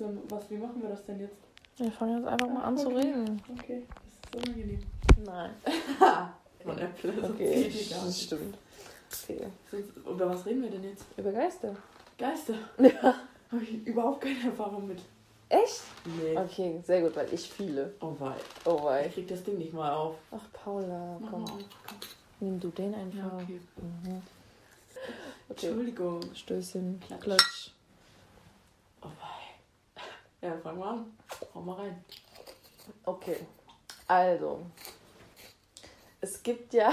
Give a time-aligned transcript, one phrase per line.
[0.00, 1.36] müssen, was, wie machen wir das denn jetzt?
[1.76, 2.96] Wir fangen jetzt einfach mal an zu Okay.
[2.98, 3.42] reden.
[3.58, 3.86] Okay,
[4.32, 4.82] das ist unangenehm.
[5.24, 5.50] Nein.
[6.62, 8.58] Von Apple, sonst Okay, das stimmt.
[9.24, 9.46] Okay.
[10.06, 11.04] Über was reden wir denn jetzt?
[11.16, 11.74] Über Geister.
[12.18, 12.54] Geister.
[12.78, 13.14] Ja.
[13.50, 15.00] Habe ich überhaupt keine Erfahrung mit.
[15.48, 15.80] Echt?
[16.04, 16.36] Nee.
[16.38, 17.92] Okay, sehr gut, weil ich viele.
[18.00, 18.34] Oh wei.
[18.64, 19.08] Oh Ich wei.
[19.08, 20.14] krieg das Ding nicht mal auf.
[20.30, 21.42] Ach, Paula, komm.
[21.42, 21.50] auf.
[21.50, 21.96] Komm.
[22.38, 23.18] Nimm du den einfach.
[23.18, 23.60] Ja, okay.
[23.76, 24.22] Mhm.
[25.48, 25.66] Okay.
[25.66, 26.20] Entschuldigung.
[26.34, 27.00] Stößchen.
[27.08, 27.22] Klatsch.
[27.22, 27.70] Klatsch.
[30.42, 31.18] Ja, fang mal an.
[31.54, 32.04] Hau mal rein.
[33.04, 33.36] Okay.
[34.06, 34.62] Also.
[36.20, 36.92] Es gibt ja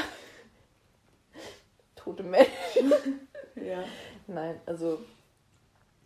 [1.96, 2.94] tote Menschen.
[3.56, 3.84] Ja.
[4.28, 5.00] Nein, also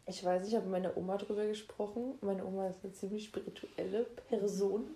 [0.05, 2.17] ich weiß, ich habe mit meiner Oma drüber gesprochen.
[2.22, 4.95] Meine Oma ist eine ziemlich spirituelle Person.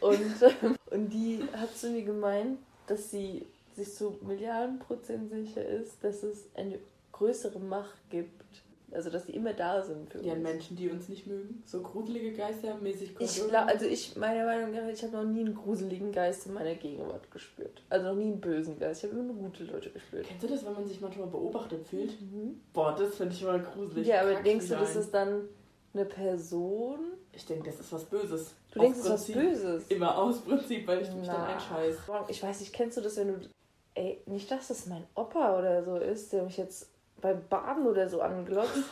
[0.00, 0.34] Und,
[0.90, 6.22] und die hat zu mir gemeint, dass sie sich so Milliarden Prozent sicher ist, dass
[6.22, 6.78] es eine
[7.12, 8.42] größere Macht gibt.
[8.94, 10.42] Also dass die immer da sind für Ja, uns.
[10.42, 11.62] Menschen, die uns nicht mögen.
[11.66, 15.40] So gruselige Geister, mäßig Ich glaube, also ich, meiner Meinung nach, ich habe noch nie
[15.40, 17.82] einen gruseligen Geist in meiner Gegenwart gespürt.
[17.90, 19.04] Also noch nie einen bösen Geist.
[19.04, 20.26] Ich habe immer nur gute Leute gespürt.
[20.26, 22.20] Kennst du das, wenn man sich manchmal beobachtet fühlt?
[22.20, 22.60] Mhm.
[22.72, 24.06] Boah, das finde ich immer gruselig.
[24.06, 25.48] Ja, aber Kack's denkst du, das ist dann
[25.92, 26.98] eine Person?
[27.32, 28.54] Ich denke, das ist was Böses.
[28.72, 29.26] Du Aus denkst, es ist was.
[29.32, 29.86] Böses.
[29.88, 31.54] Immer aus Prinzip, weil ich mich dann Na.
[31.54, 31.96] einscheiß.
[32.28, 33.34] Ich weiß nicht, kennst du das, wenn du.
[33.96, 36.88] Ey, nicht, dass das mein Opa oder so ist, der mich jetzt
[37.24, 38.84] beim Baden oder so anglotzt.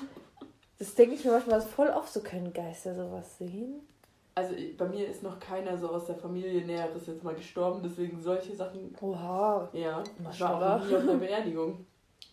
[0.79, 3.87] Das denke ich mir manchmal voll oft, so können Geister sowas sehen.
[4.35, 8.19] Also bei mir ist noch keiner so aus der Familie Näheres jetzt mal gestorben, deswegen
[8.21, 8.97] solche Sachen.
[9.03, 9.69] Oha.
[9.75, 11.85] Ja, ich war auch nie auf einer Beerdigung.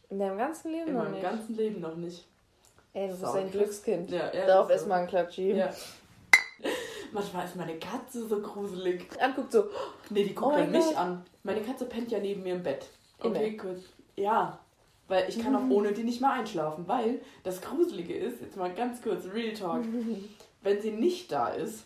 [0.09, 1.22] In deinem ganzen Leben In noch meinem nicht.
[1.23, 2.25] ganzen Leben noch nicht.
[2.94, 3.52] Ey, du bist Sau ein.
[3.52, 4.09] Glückskind.
[4.09, 5.52] Ja, ja, Darauf ist erstmal ein Klatschi.
[5.52, 5.70] Ja.
[7.11, 9.05] Manchmal ist meine Katze so gruselig.
[9.22, 9.66] Anguckt so.
[10.09, 10.97] Nee, die guckt Oh dann mich Gott.
[10.97, 11.25] an.
[11.44, 12.86] Meine Katze pennt ja neben mir im Bett.
[13.22, 13.81] Okay, kurz.
[14.16, 14.58] Ja.
[15.09, 16.88] Weil ich kann auch ohne die nicht mal einschlafen.
[16.88, 19.83] Weil das Gruselige ist, jetzt mal ganz kurz, Real Talk.
[20.61, 21.83] Wenn sie nicht da ist,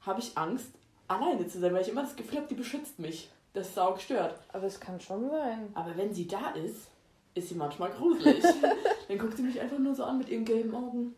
[0.00, 0.70] habe ich Angst,
[1.06, 3.30] alleine zu sein, weil ich immer das Gefühl habe, die beschützt mich.
[3.52, 4.34] Das ist sau gestört.
[4.52, 5.70] Aber es kann schon sein.
[5.74, 6.86] Aber wenn sie da ist,
[7.34, 8.42] ist sie manchmal gruselig.
[9.08, 11.14] dann guckt sie mich einfach nur so an mit ihren gelben Augen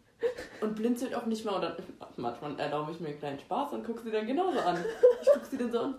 [0.61, 1.55] und blinzelt auch nicht mehr.
[1.55, 1.77] Und dann
[2.17, 4.79] manchmal erlaube ich mir einen kleinen Spaß und gucke sie dann genauso an.
[5.21, 5.95] Ich gucke sie dann so an.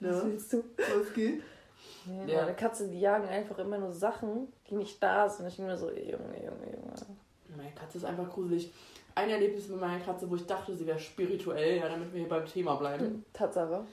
[0.00, 0.64] Was Ja, willst du?
[0.76, 1.42] was geht?
[2.08, 2.42] Nee, Ja.
[2.42, 5.46] Meine Katze, die jagen einfach immer nur Sachen, die nicht da sind.
[5.48, 6.94] Ich bin immer so, ey, Junge, Junge, Junge.
[7.56, 8.72] Meine Katze ist einfach gruselig.
[9.14, 12.28] Ein Erlebnis mit meiner Katze, wo ich dachte, sie wäre spirituell, ja, damit wir hier
[12.28, 13.24] beim Thema bleiben.
[13.32, 13.84] Tatsache.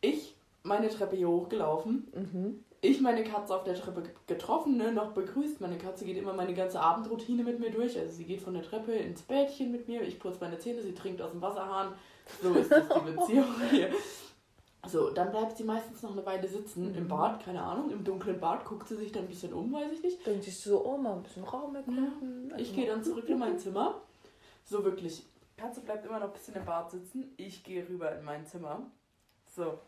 [0.00, 2.06] Ich meine Treppe hier hochgelaufen.
[2.14, 2.64] Mhm.
[2.84, 5.60] Ich meine Katze auf der Treppe getroffen, ne, noch begrüßt.
[5.60, 7.96] Meine Katze geht immer meine ganze Abendroutine mit mir durch.
[7.96, 10.92] Also sie geht von der Treppe ins Bettchen mit mir, ich putze meine Zähne, sie
[10.94, 11.92] trinkt aus dem Wasserhahn.
[12.42, 13.90] So ist das die Beziehung hier.
[14.86, 16.98] So, dann bleibt sie meistens noch eine Weile sitzen Mhm.
[16.98, 19.92] im Bad, keine Ahnung, im dunklen Bad, guckt sie sich dann ein bisschen um, weiß
[19.92, 20.26] ich nicht.
[20.26, 22.46] Dann siehst du so, oh, mal ein bisschen Raum erkunden.
[22.56, 24.00] Ich Also gehe dann zurück in mein Zimmer.
[24.64, 25.24] So wirklich.
[25.56, 27.32] Katze bleibt immer noch ein bisschen im Bad sitzen.
[27.36, 28.90] Ich gehe rüber in mein Zimmer.
[29.46, 29.78] So.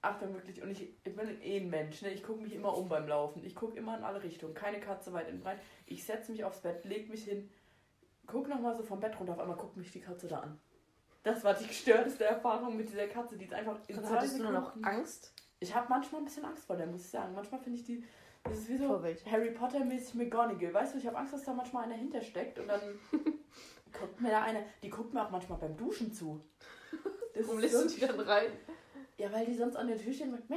[0.00, 0.62] Achtung, wirklich.
[0.62, 2.00] Und ich, ich bin eh ein Mensch.
[2.02, 2.10] Ne?
[2.10, 3.44] Ich gucke mich immer um beim Laufen.
[3.44, 4.54] Ich gucke immer in alle Richtungen.
[4.54, 5.58] Keine Katze weit und breit.
[5.86, 7.50] Ich setze mich aufs Bett, leg mich hin,
[8.26, 9.34] guck nochmal so vom Bett runter.
[9.34, 10.58] Auf einmal guckt mich die Katze da an.
[11.22, 13.36] Das war die gestörteste Erfahrung mit dieser Katze.
[13.36, 15.32] Die ist einfach in Dann zwei hattest du nur noch Sekunden- Angst?
[15.60, 17.34] ich habe manchmal ein bisschen Angst vor der, muss ich sagen.
[17.34, 18.04] Manchmal finde ich die.
[18.44, 19.00] Das ist wie so.
[19.30, 20.74] Harry Potter-mäßig McGonagall.
[20.74, 22.80] Weißt du, ich habe Angst, dass da manchmal einer hintersteckt und dann
[23.92, 24.64] guckt mir da eine.
[24.82, 26.42] Die guckt mir auch manchmal beim Duschen zu.
[27.34, 28.50] Das Warum lässt so- du die dann rein?
[29.16, 30.56] Ja, weil die sonst an der Tür stehen und Mäh,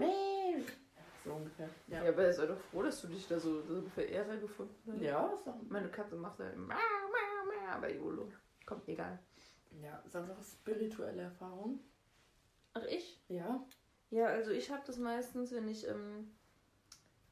[0.00, 0.56] Mäh.
[1.24, 1.68] So ungefähr.
[1.86, 4.74] Ja, Ja, aber sei doch froh, dass du dich da so, so für Ehre gefunden
[4.92, 5.00] hast.
[5.00, 5.54] ja ist doch.
[5.70, 8.30] Meine Katze macht immer, mau, mau, mau, aber YOLO.
[8.66, 9.18] Kommt egal.
[9.82, 11.80] Ja, sonst noch spirituelle Erfahrung.
[12.74, 13.20] Ach, ich?
[13.28, 13.64] Ja.
[14.10, 16.30] Ja, also ich habe das meistens, wenn ich ähm,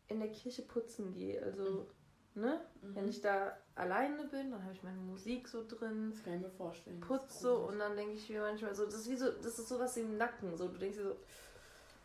[0.08, 1.42] in der Kirche putzen gehe.
[1.42, 1.88] Also,
[2.34, 2.60] ne?
[2.80, 6.40] Wenn ich da alleine bin, dann habe ich meine Musik so drin, Das kann ich
[6.42, 7.00] mir vorstellen.
[7.00, 9.96] Putze und dann denke ich mir manchmal so, das ist wie so, das ist sowas
[9.96, 10.56] im Nacken.
[10.56, 11.16] So, du denkst dir so,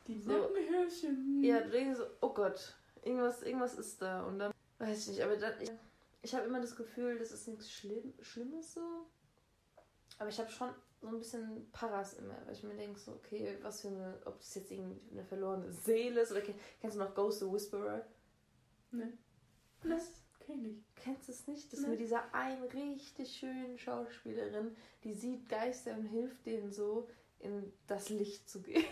[0.07, 1.43] Die so- Nackenhörchen.
[1.43, 4.23] ja, du denkst dir so, oh Gott, irgendwas, irgendwas ist da.
[4.25, 5.71] Und dann, weiß ich nicht, aber dann, ich,
[6.21, 9.07] ich habe immer das Gefühl, das ist nichts Schlimm, Schlimmes so.
[10.19, 10.69] Aber ich habe schon
[11.01, 14.39] so ein bisschen Paras immer, weil ich mir denke so, okay, was für eine, ob
[14.39, 18.03] das jetzt irgendwie eine verlorene Seele ist oder kenn- kennst du noch Ghost the Whisperer?
[18.91, 19.13] Ne,
[19.83, 20.23] Was?
[20.39, 20.77] kenn ich.
[20.95, 21.71] Kennst du es nicht?
[21.71, 21.91] Das ist Nee.
[21.91, 27.07] mit dieser einen richtig schönen Schauspielerin, die sieht Geister und hilft denen so,
[27.39, 28.83] in das Licht zu gehen.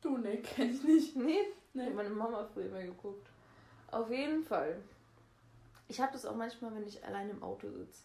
[0.00, 1.14] Du, ne, kenn ich nicht.
[1.16, 1.38] nee?
[1.74, 1.86] Nee.
[1.86, 3.28] Hat meine Mama früher immer geguckt.
[3.92, 4.82] Auf jeden Fall.
[5.86, 8.02] Ich habe das auch manchmal, wenn ich allein im Auto sitze.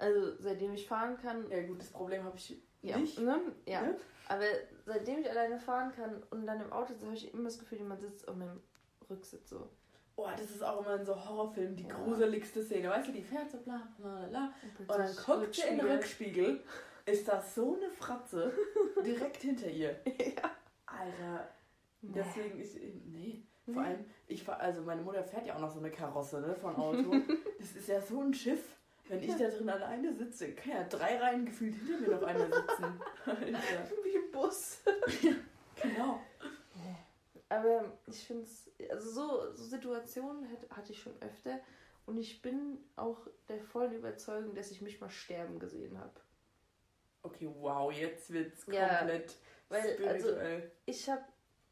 [0.00, 1.48] Also seitdem ich fahren kann.
[1.50, 3.18] Ja, gut, das Problem habe ich Ja, nicht.
[3.20, 3.38] ne?
[3.66, 3.82] ja.
[3.82, 3.96] Ne?
[4.28, 4.44] Aber
[4.86, 7.78] seitdem ich alleine fahren kann und dann im Auto sitze, habe ich immer das Gefühl,
[7.78, 8.60] jemand sitzt auf meinem
[9.08, 9.68] Rücksitz so.
[10.16, 11.94] Oh, das ist auch immer in so Horrorfilmen die Ja.
[11.94, 12.88] gruseligste Szene.
[12.90, 14.52] Weißt du, die fährt so bla bla bla.
[14.78, 16.60] Und dann plötzlich guckt sie in den Rückspiegel.
[17.06, 18.52] Ist da so eine Fratze
[19.04, 19.90] direkt hinter ihr.
[20.06, 20.50] Ja.
[20.86, 21.48] Alter,
[22.02, 22.12] Nee.
[22.14, 22.76] deswegen ist.
[22.76, 23.42] Nee.
[23.66, 23.74] Nee.
[23.74, 26.54] Vor allem, ich fahr, also meine Mutter fährt ja auch noch so eine Karosse, ne,
[26.54, 27.10] von Auto.
[27.58, 28.76] das ist ja so ein Schiff.
[29.10, 32.44] Wenn ich da drin alleine sitze, kann ja drei Reihen gefühlt hinter mir noch einer
[32.46, 33.00] sitzen.
[34.04, 34.78] Wie ein Bus.
[35.82, 36.20] Genau.
[37.48, 41.58] Aber ich finde es, also so, so Situationen hat, hatte ich schon öfter
[42.06, 46.12] und ich bin auch der vollen Überzeugung, dass ich mich mal sterben gesehen habe.
[47.22, 49.36] Okay, wow, jetzt wird's Ja, komplett
[49.70, 50.70] weil, also- spirituell.
[50.84, 51.24] Ich habe,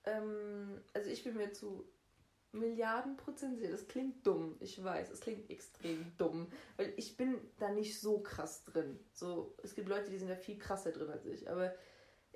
[0.04, 1.86] ähm, also ich bin mir zu
[2.52, 7.38] Milliarden Prozent sicher, das klingt dumm, ich weiß, es klingt extrem dumm, weil ich bin
[7.58, 8.98] da nicht so krass drin.
[9.12, 11.74] So, es gibt Leute, die sind da viel krasser drin als ich, aber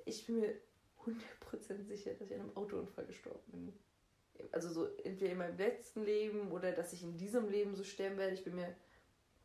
[0.05, 0.53] ich bin mir
[1.03, 3.73] 100% sicher, dass ich in einem Autounfall gestorben bin.
[4.51, 8.17] Also so entweder in meinem letzten Leben oder dass ich in diesem Leben so sterben
[8.17, 8.75] werde, ich bin mir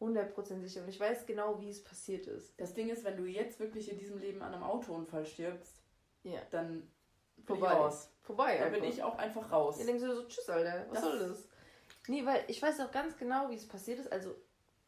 [0.00, 2.58] 100% sicher und ich weiß genau, wie es passiert ist.
[2.60, 5.82] Das Ding ist, wenn du jetzt wirklich in diesem Leben an einem Autounfall stirbst,
[6.24, 6.40] Ja.
[6.50, 6.90] dann
[7.46, 7.72] Vorbei.
[7.72, 8.10] raus.
[8.22, 8.58] Vorbei.
[8.58, 8.88] Da bin einfach.
[8.88, 9.78] ich auch einfach raus.
[9.78, 11.48] Dann denkst du so, tschüss, Alter, was Das- soll das?
[12.08, 14.10] Nee, weil ich weiß auch ganz genau, wie es passiert ist.
[14.10, 14.34] Also,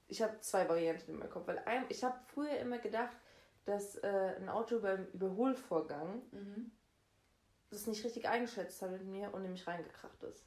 [0.08, 1.46] ich habe zwei Varianten in meinem Kopf.
[1.46, 3.14] Weil ein, ich habe früher immer gedacht,
[3.66, 6.70] dass äh, ein Auto beim Überholvorgang Mhm.
[7.70, 10.44] das nicht richtig eingeschätzt hat mit mir und nämlich reingekracht ist.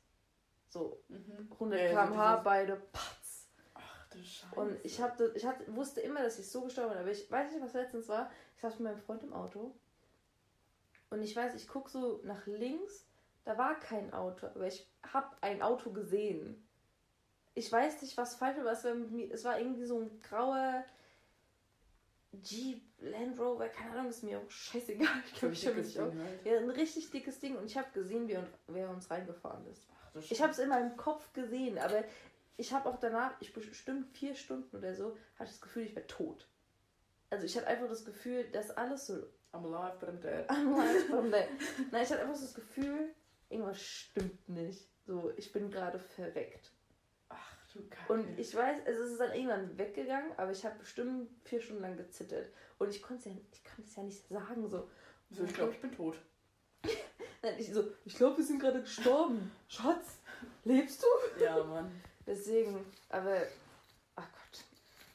[0.69, 1.47] So, Mhm.
[1.51, 3.47] 100 Ja, so km/h, beide, patz.
[3.75, 4.55] Ach du Scheiße.
[4.59, 6.99] Und ich, hab, das- ich hatte, wusste immer, dass ich so gestorben bin.
[6.99, 8.31] Aber ich weiß nicht, was letztens war.
[8.55, 9.75] Ich saß mit meinem Freund im Auto.
[11.13, 13.05] Und ich weiß, ich gucke so nach links.
[13.45, 14.47] Da war kein Auto.
[14.47, 16.67] Aber ich habe ein Auto gesehen.
[17.53, 18.71] Ich weiß nicht, was falsch war.
[18.71, 18.95] Es war,
[19.29, 20.83] es war irgendwie so ein grauer
[22.41, 23.69] Jeep, Land Rover.
[23.69, 25.07] Keine Ahnung, ist mir auch scheißegal.
[25.27, 26.05] Ich glaube, ich habe mich auch.
[26.05, 26.45] Halt.
[26.45, 27.57] Ja, ein richtig dickes Ding.
[27.57, 29.85] Und ich habe gesehen, wie, wer uns reingefahren ist.
[30.15, 32.03] Ach Ich habe es in meinem Kopf gesehen, aber
[32.57, 36.07] ich habe auch danach, ich bestimmt vier Stunden oder so, hatte das Gefühl, ich wäre
[36.07, 36.47] tot.
[37.29, 39.27] Also ich hatte einfach das Gefühl, dass alles so.
[39.53, 40.49] I'm alive, but I'm dead.
[41.91, 43.13] Nein, ich hatte einfach so das Gefühl,
[43.49, 44.89] irgendwas stimmt nicht.
[45.05, 46.71] So, ich bin gerade verreckt.
[47.29, 48.13] Ach du Kacke.
[48.13, 51.83] Und ich weiß, also es ist dann irgendwann weggegangen, aber ich habe bestimmt vier Stunden
[51.83, 52.49] lang gezittert.
[52.79, 54.67] Und ich konnte es ja, ich es ja nicht sagen.
[54.67, 54.89] So,
[55.29, 56.17] so, ich glaube, ich bin tot.
[57.43, 59.51] Nein, ich, so, ich glaube, wir sind gerade gestorben.
[59.67, 60.17] Schatz,
[60.63, 61.43] lebst du?
[61.43, 61.91] Ja, Mann.
[62.25, 63.43] Deswegen, aber,
[64.15, 64.63] ach Gott.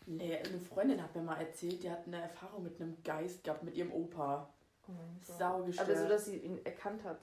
[0.09, 3.63] Nee, eine Freundin hat mir mal erzählt, die hat eine Erfahrung mit einem Geist gehabt,
[3.63, 4.49] mit ihrem Opa.
[4.89, 5.39] Oh mein Gott.
[5.39, 5.89] Sau gestört.
[5.91, 7.19] Aber so, dass sie ihn erkannt hat.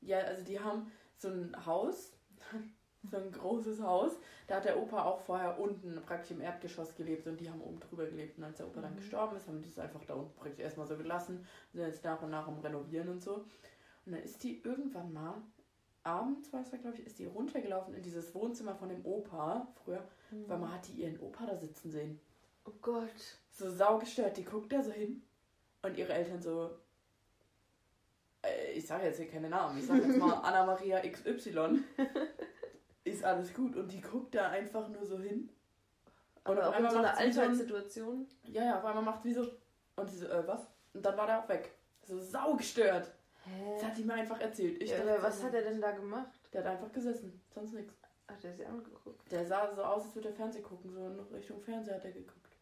[0.00, 2.12] Ja, also die haben so ein Haus,
[3.10, 4.12] so ein großes Haus.
[4.48, 7.78] Da hat der Opa auch vorher unten praktisch im Erdgeschoss gelebt und die haben oben
[7.78, 8.36] drüber gelebt.
[8.38, 8.96] Und als der Opa dann Mhm.
[8.96, 11.46] gestorben ist, haben die es einfach da unten praktisch erstmal so gelassen.
[11.72, 13.44] Sind jetzt nach und nach am Renovieren und so.
[14.06, 15.34] Und dann ist die irgendwann mal,
[16.04, 19.66] abends war es da, glaube ich, ist die runtergelaufen in dieses Wohnzimmer von dem Opa
[19.84, 20.02] früher,
[20.46, 22.20] weil man hat die ihren Opa da sitzen sehen.
[22.66, 23.38] Oh Gott.
[23.50, 25.22] So saugestört, die guckt da so hin
[25.82, 26.70] und ihre Eltern so,
[28.42, 31.82] äh, ich sage jetzt hier keine Namen, ich sage jetzt mal Anna-Maria XY,
[33.04, 35.50] ist alles gut und die guckt da einfach nur so hin.
[36.44, 38.26] Und Aber auf auch in einmal so einer macht sie so ein- Alltagssituation.
[38.48, 39.46] Ja, ja, auf einmal macht sie so,
[39.96, 40.60] und sie so, äh, was?
[40.92, 41.72] Und dann war der auch weg.
[42.02, 43.10] So saugestört.
[43.44, 43.84] Das Hä?
[43.86, 44.82] hat die mir einfach erzählt.
[44.82, 46.40] Ich Ja, dachte was hat er denn da gemacht?
[46.52, 47.92] Der hat einfach gesessen, sonst nichts.
[48.26, 49.30] Hat er sie angeguckt?
[49.30, 52.12] Der sah so aus, als würde er Fernsehen gucken, so in Richtung Fernseher hat er
[52.12, 52.56] geguckt.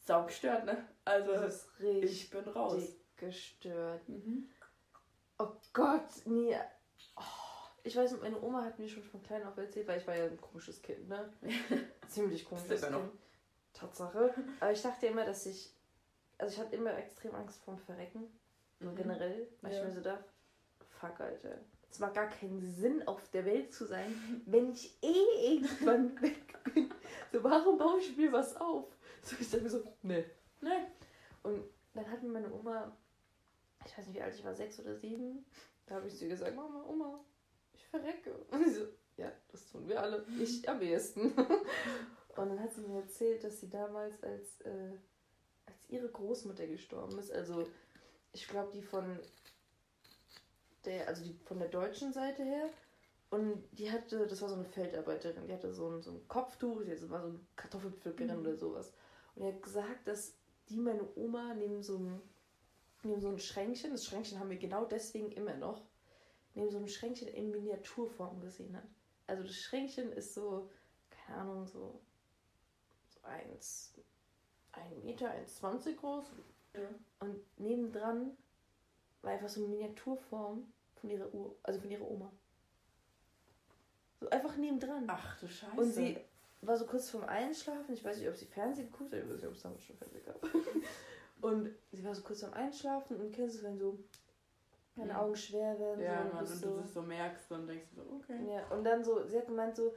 [0.00, 0.86] Saugestört, ne?
[1.04, 2.82] Also, Das ich bin raus.
[3.16, 4.06] gestört.
[4.08, 4.48] Mhm.
[5.38, 6.54] Oh Gott, nee.
[7.16, 7.22] Oh,
[7.84, 10.16] ich weiß, nicht, meine Oma hat mir schon von klein auf erzählt, weil ich war
[10.16, 11.32] ja ein komisches Kind, ne?
[12.08, 12.92] Ziemlich komisches Kind.
[12.92, 13.08] noch.
[13.72, 14.34] Tatsache.
[14.60, 15.72] Aber ich dachte immer, dass ich.
[16.38, 18.24] Also ich hatte immer extrem Angst vorm Verrecken.
[18.80, 18.96] So Mhm.
[18.96, 19.48] generell.
[19.60, 19.78] Weil Ja.
[19.78, 20.24] ich mir so dachte,
[21.00, 21.58] fuck, Alter.
[21.90, 24.12] Es macht gar keinen Sinn, auf der Welt zu sein,
[24.46, 26.92] wenn ich eh irgendwann weg bin.
[27.32, 28.86] So, warum baue ich mir was auf?
[29.22, 30.24] So, ich dachte mir so, nee.
[30.60, 30.86] Nee.
[31.42, 32.94] Und dann hat mir meine Oma,
[33.86, 35.44] ich weiß nicht wie alt ich war, sechs oder sieben,
[35.86, 37.24] da habe ich zu ihr gesagt, Mama, Oma,
[37.72, 38.34] ich verrecke.
[38.50, 40.24] Und sie so, ja, das tun wir alle.
[40.38, 41.32] Ich am ehesten.
[41.32, 44.92] Und dann hat sie mir erzählt, dass sie damals als, äh,
[45.66, 47.66] als ihre Großmutter gestorben ist, also
[48.32, 49.18] ich glaube die von
[50.84, 52.68] der, also die von der deutschen Seite her.
[53.30, 56.82] Und die hatte, das war so eine Feldarbeiterin, die hatte so ein, so ein Kopftuch,
[56.82, 58.40] die war so eine Kartoffelpflückerin Mhm.
[58.40, 58.92] oder sowas.
[59.34, 60.32] Und die hat gesagt, dass
[60.70, 62.22] die meine Oma neben so einem
[63.02, 65.82] neben so einem Schränkchen, das Schränkchen haben wir genau deswegen immer noch,
[66.54, 68.84] neben so einem Schränkchen in Miniaturform gesehen hat.
[69.26, 70.70] Also das Schränkchen ist so,
[71.10, 72.00] keine Ahnung, so,
[73.08, 73.94] so eins,
[74.72, 76.26] ein Meter, 1,20 groß.
[76.74, 76.88] Ja.
[77.20, 78.36] Und nebendran
[79.22, 82.32] war einfach so eine Miniaturform von ihrer Ur, also von ihrer Oma.
[84.20, 85.04] So einfach nebendran.
[85.06, 85.76] Ach du Scheiße.
[85.80, 86.18] Und sie
[86.62, 87.94] war so kurz vorm Einschlafen.
[87.94, 89.20] Ich weiß nicht, ob sie Fernsehen geguckt hat.
[89.20, 90.42] Ich weiß nicht, ob es damals schon Fernsehen gab.
[91.40, 93.96] Und sie war so kurz vorm Einschlafen und kennst du, wenn so
[94.96, 95.18] deine Mhm.
[95.20, 96.00] Augen schwer werden.
[96.02, 98.44] ja, so, und Mann, und so, du das so merkst und denkst so, okay.
[98.52, 99.94] Ja, und dann so, sie hat gemeint, so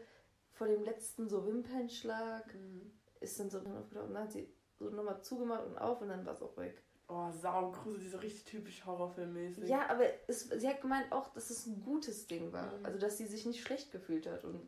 [0.51, 2.91] vor dem letzten so Wimpernschlag Mhm.
[3.21, 4.47] ist dann so dann aufgetaucht und dann hat sie
[4.81, 6.81] so nochmal zugemacht und auf und dann war es auch weg.
[7.07, 9.67] Oh, saugrusel, so richtig typisch Horrorfilmmäßig.
[9.67, 12.77] Ja, aber es, sie hat gemeint auch, dass es ein gutes Ding war.
[12.77, 12.85] Mhm.
[12.85, 14.61] Also, dass sie sich nicht schlecht gefühlt hat und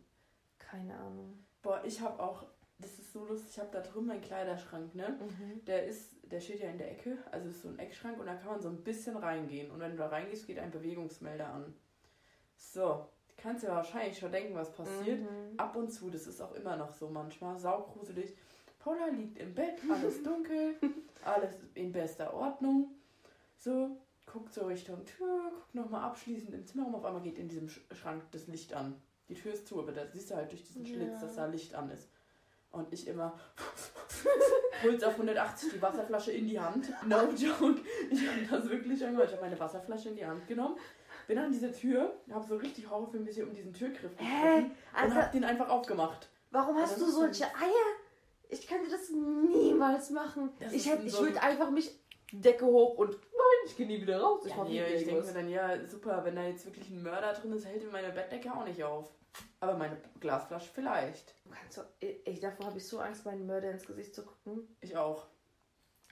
[0.59, 1.45] keine Ahnung.
[1.61, 2.43] Boah, ich hab auch,
[2.79, 5.17] das ist so lustig, ich hab da drüben meinen Kleiderschrank, ne?
[5.21, 5.63] Mhm.
[5.65, 8.35] Der ist, der steht ja in der Ecke, also ist so ein Eckschrank und da
[8.35, 9.71] kann man so ein bisschen reingehen.
[9.71, 11.73] Und wenn du da reingehst, geht ein Bewegungsmelder an.
[12.57, 15.21] So, kannst dir wahrscheinlich schon denken, was passiert.
[15.21, 15.57] Mhm.
[15.57, 18.35] Ab und zu, das ist auch immer noch so manchmal, saugruselig.
[18.83, 20.75] Paula liegt im Bett, alles dunkel,
[21.23, 22.91] alles in bester Ordnung.
[23.57, 26.95] So, guckt so Richtung Tür, guckt nochmal abschließend im Zimmer rum.
[26.95, 29.01] Auf einmal geht in diesem Sch- Schrank das Licht an.
[29.29, 31.19] Die Tür ist zu, aber da siehst du halt durch diesen Schlitz, Ja.
[31.19, 32.09] dass da Licht an ist.
[32.71, 33.39] Und ich immer
[34.81, 36.89] Puls auf 180, die Wasserflasche in die Hand.
[37.07, 37.79] No joke.
[38.09, 39.27] Ich habe das wirklich schon gemacht.
[39.27, 40.75] Ich habe meine Wasserflasche in die Hand genommen,
[41.27, 44.23] bin an diese Tür, habe so richtig horrorfilmmäßig um diesen Türgriff Hä?
[44.63, 44.71] gegriffen
[45.05, 46.27] und habe den einfach aufgemacht.
[46.51, 47.85] warum hast Also du solche Eier?
[48.59, 50.51] Ich könnte das niemals machen.
[50.59, 51.91] Das ich hätte, ich würde einfach mich
[52.31, 54.43] Decke hoch und nein, ich gehe nie wieder raus.
[54.45, 57.33] Ich Ja, nee, ich denke mir dann, ja, super, wenn da jetzt wirklich ein Mörder
[57.33, 59.11] drin ist, hält meine Bettdecke auch nicht auf.
[59.59, 61.33] Aber meine Glasflasche vielleicht.
[61.45, 64.67] Du kannst doch, ich, davor habe ich so Angst, meinen Mörder ins Gesicht zu gucken.
[64.81, 65.27] Ich auch.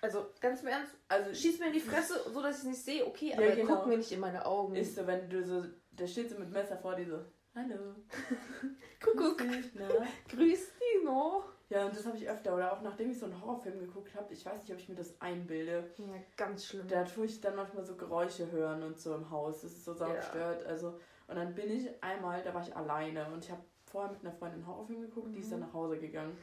[0.01, 2.83] Also ganz im Ernst, Also schieß mir in die Fresse, so dass ich es nicht
[2.83, 3.75] sehe, okay, Ja, aber genau.
[3.75, 4.75] guck mir nicht in meine Augen.
[4.75, 7.19] ist so, wenn du so, der steht so mit Messer vor dir so,
[7.55, 7.95] hallo.
[8.99, 9.37] Kuckuck.
[9.37, 11.45] Grüß dich, noch.
[11.71, 12.53] Ja, und das habe ich öfter.
[12.53, 14.95] Oder auch nachdem ich so einen Horrorfilm geguckt habe, ich weiß nicht, ob ich mir
[14.95, 15.89] das einbilde.
[15.97, 16.85] Ja, ganz schlimm.
[16.89, 19.61] Da tue ich dann manchmal so Geräusche hören und so im Haus.
[19.61, 20.65] Das ist so saugestört.
[20.65, 24.19] Also, und dann bin ich einmal, da war ich alleine und ich habe vorher mit
[24.21, 25.65] einer Freundin einen Horrorfilm geguckt, die ist dann Mhm.
[25.67, 26.37] nach Hause gegangen.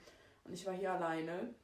[0.45, 1.55] Und ich war hier alleine.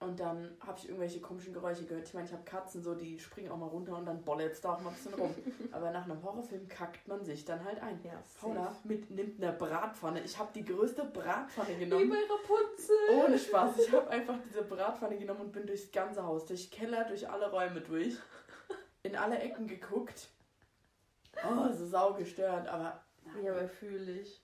[0.00, 2.06] Und dann habe ich irgendwelche komischen Geräusche gehört.
[2.06, 4.60] Ich meine, ich habe Katzen so, die springen auch mal runter und dann bollert es
[4.60, 5.34] da auch mal ein bisschen rum.
[5.72, 7.98] Aber nach einem Horrorfilm kackt man sich dann halt ein.
[8.04, 10.20] ja, Paula mit, nimmt eine Bratpfanne.
[10.22, 12.10] Ich habe die größte Bratpfanne Wie genommen.
[12.10, 13.24] bei Rapunzel.
[13.24, 13.78] Ohne Spaß.
[13.80, 17.50] Ich habe einfach diese Bratpfanne genommen und bin durchs ganze Haus, durch Keller, durch alle
[17.50, 18.16] Räume durch.
[19.02, 20.28] In alle Ecken geguckt.
[21.44, 23.02] Oh, so sau gestört, aber.
[23.42, 24.40] Ja, aber fühle ich.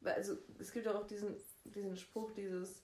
[0.00, 2.82] Weil, Also, es gibt auch diesen, diesen Spruch, dieses,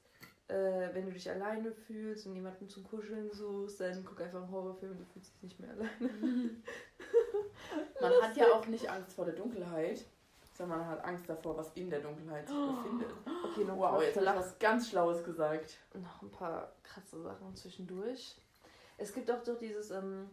[0.51, 4.51] äh, wenn du dich alleine fühlst und jemanden zum Kuscheln suchst, dann guck einfach einen
[4.51, 6.51] Horrorfilm, du fühlst dich nicht mehr alleine.
[8.01, 10.05] Man hat ja auch nicht Angst vor der Dunkelheit,
[10.57, 13.11] sondern man hat Angst davor, was in der Dunkelheit sich befindet.
[13.45, 15.79] Okay, noch, Wow, jetzt habe ich was ganz Schlaues gesagt.
[15.95, 18.37] noch ein paar krasse Sachen zwischendurch.
[18.99, 20.29] Es gibt auch doch dieses, ähm,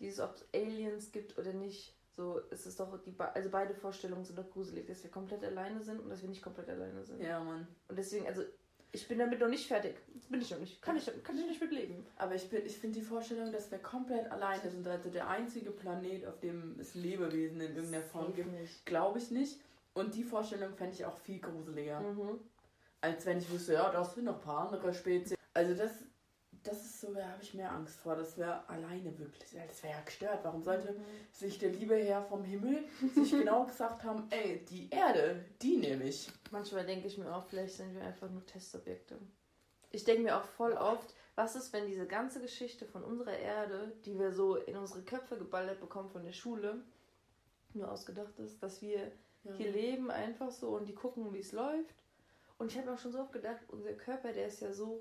[0.00, 1.94] dieses, ob es Aliens gibt oder nicht.
[2.16, 5.80] So, es ist doch, die, also beide Vorstellungen sind doch gruselig, dass wir komplett alleine
[5.84, 7.20] sind und dass wir nicht komplett alleine sind.
[7.20, 7.68] Ja, Mann.
[7.86, 8.42] Und deswegen, also,
[8.92, 9.96] ich bin damit noch nicht fertig.
[10.14, 10.80] Das bin ich noch nicht.
[10.80, 12.06] Kann ich, kann ich nicht mit leben.
[12.16, 15.70] Aber ich, bin- ich finde die Vorstellung, dass wir komplett alleine sind, also der einzige
[15.70, 18.48] Planet, auf dem es Lebewesen in irgendeiner Form gibt,
[18.86, 19.58] glaube ich nicht.
[19.94, 22.00] Und die Vorstellung fände ich auch viel gruseliger.
[22.00, 22.38] Mhm.
[23.00, 25.36] Als wenn ich wüsste, ja, das sind noch ein paar andere Spezien.
[25.54, 25.90] Also das,
[26.64, 28.16] das ist so, da habe ich mehr Angst vor.
[28.16, 29.50] Das wäre alleine wirklich.
[29.68, 30.40] Das wäre ja gestört.
[30.42, 30.96] Warum sollte
[31.32, 32.84] sich der liebe Herr vom Himmel
[33.14, 36.30] sich genau gesagt haben, ey, die Erde, die nehme ich.
[36.50, 39.18] Manchmal denke ich mir auch, vielleicht sind wir einfach nur Testobjekte.
[39.90, 43.92] Ich denke mir auch voll oft, was ist, wenn diese ganze Geschichte von unserer Erde,
[44.04, 46.82] die wir so in unsere Köpfe geballert bekommen von der Schule,
[47.74, 49.12] nur ausgedacht ist, dass wir
[49.44, 49.52] Ja.
[49.54, 51.94] hier leben einfach so und die gucken, wie es läuft.
[52.58, 55.00] Und ich habe mir auch schon so oft gedacht, unser Körper, der ist ja so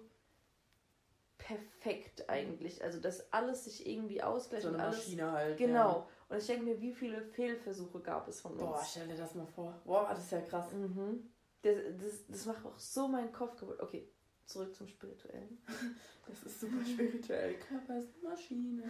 [1.38, 2.84] perfekt eigentlich.
[2.84, 4.98] Also, dass alles sich irgendwie ausgleicht So eine und alles.
[4.98, 5.58] Maschine halt.
[5.58, 6.08] Genau.
[6.30, 8.62] Und ich denke mir, wie viele Fehlversuche gab es von uns?
[8.62, 8.68] Ja.
[8.68, 9.80] Boah, stell dir das mal vor.
[9.86, 10.72] Boah, das ist ja krass.
[10.74, 11.30] Mhm.
[11.62, 13.80] Das, das, das macht auch so meinen Kopf kaputt.
[13.80, 14.10] Okay,
[14.46, 15.58] zurück zum Spirituellen.
[16.28, 17.56] Das ist super spirituell.
[17.56, 18.84] Körper ist eine Maschine.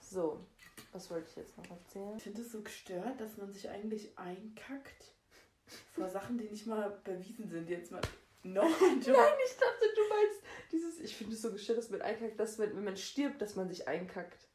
[0.00, 0.40] So,
[0.92, 2.16] was wollte ich jetzt noch erzählen?
[2.16, 5.12] Ich finde es so gestört, dass man sich eigentlich einkackt
[5.92, 7.68] vor Sachen, die nicht mal bewiesen sind.
[7.68, 8.00] Jetzt mal.
[8.44, 8.62] No,
[9.04, 9.12] joke.
[9.12, 12.58] Nein, ich dachte, du meinst dieses, ich finde es so gestört, dass man einkackt, dass
[12.58, 14.46] man, wenn man stirbt, dass man sich einkackt.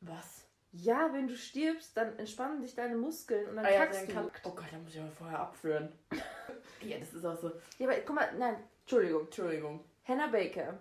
[0.00, 0.44] Was?
[0.72, 4.08] Ja, wenn du stirbst, dann entspannen sich deine Muskeln und dann Ah ja, kackst dann
[4.08, 4.14] du.
[4.14, 5.92] kann, oh Gott, da muss ich aber vorher abführen.
[6.82, 7.52] ja, das ist auch so.
[7.78, 9.22] Ja, aber guck mal, nein, Entschuldigung.
[9.26, 9.84] Entschuldigung.
[10.02, 10.76] Hannah Baker,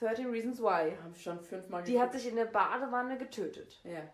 [0.00, 3.78] 13 Reasons Why, Habe ich schon fünfmal die hat sich in der Badewanne getötet.
[3.84, 4.08] Ja.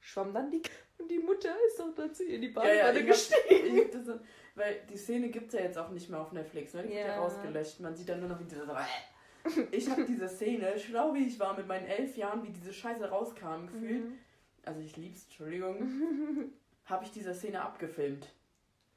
[0.00, 0.62] Schwamm dann die
[0.98, 4.20] und die Mutter ist doch dazu in die Ja, ja, Badewanne ich gestiegen.
[4.56, 6.82] ich, weil die Szene gibt es ja jetzt auch nicht mehr auf Netflix, ne?
[6.82, 7.80] Die wird ja rausgelöscht.
[7.80, 9.66] Man sieht dann nur noch, wie diese so, äh.
[9.70, 13.08] Ich habe diese Szene, schlau wie ich war mit meinen elf Jahren, wie diese Scheiße
[13.08, 14.04] rauskam, gefühlt.
[14.04, 14.18] Mhm.
[14.64, 16.52] Also ich lieb's, Entschuldigung.
[16.86, 18.26] habe ich diese Szene abgefilmt.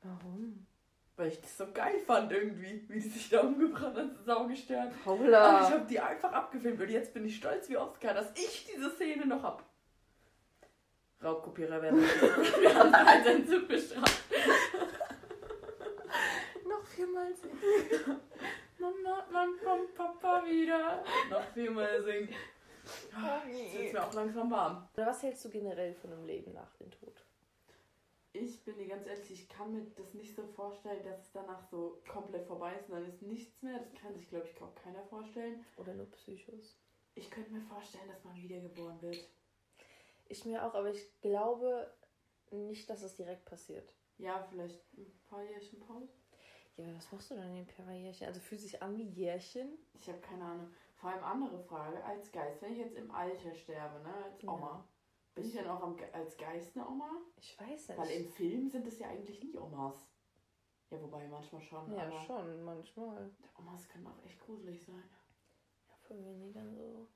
[0.01, 0.65] Warum?
[1.17, 4.93] Weil ich das so geil fand irgendwie, wie die sich da umgebracht hat, Sau gestört.
[5.05, 5.69] Aber ich Paula!
[5.69, 9.25] habe die einfach abgefilmt und jetzt bin ich stolz wie Oscar, dass ich diese Szene
[9.25, 9.63] noch hab.
[11.21, 11.99] Raubkopierer werden.
[12.61, 14.23] Wir haben halt Entzug bestraft.
[16.99, 18.19] Noch viermal singen.
[18.77, 21.03] Mama, Mama, Mama, Papa wieder.
[21.29, 22.29] Noch viermal singen.
[23.13, 24.87] Ah, Jetzt wird mir auch langsam warm.
[24.95, 27.23] Oder was hältst du generell von einem Leben nach dem Tod?
[28.33, 31.61] Ich bin dir ganz ehrlich, ich kann mir das nicht so vorstellen, dass es danach
[31.69, 33.79] so komplett vorbei ist und dann ist nichts mehr.
[33.79, 35.65] Das kann sich, glaube ich, auch keiner vorstellen.
[35.77, 36.77] Oder nur Psychos?
[37.15, 39.17] Ich könnte mir vorstellen, dass man wiedergeboren wird.
[40.27, 41.91] Ich mir auch, aber ich glaube
[42.51, 43.93] nicht, dass es direkt passiert.
[44.17, 46.09] Ja, vielleicht ein paar Jährchen Pause.
[46.79, 48.27] Ja, was machst du dann in den paar Jährchen?
[48.27, 49.77] Also fühlt sich an wie Jährchen?
[49.93, 50.69] Ich habe keine Ahnung.
[50.95, 54.49] Vor allem andere Frage, als Geist, wenn ich jetzt im Alter sterbe, ne, als Ja.
[54.49, 54.87] Oma,
[55.35, 57.11] bin ich dann auch am, als Geist eine Oma?
[57.35, 57.97] Ich weiß nicht.
[57.97, 60.07] Weil im Film sind es ja eigentlich nie Omas.
[60.89, 63.29] Ja, wobei manchmal schon, ja, schon, manchmal.
[63.57, 65.03] Omas können auch echt gruselig sein.
[65.89, 67.07] Ja, vor allem, wenn die dann so einen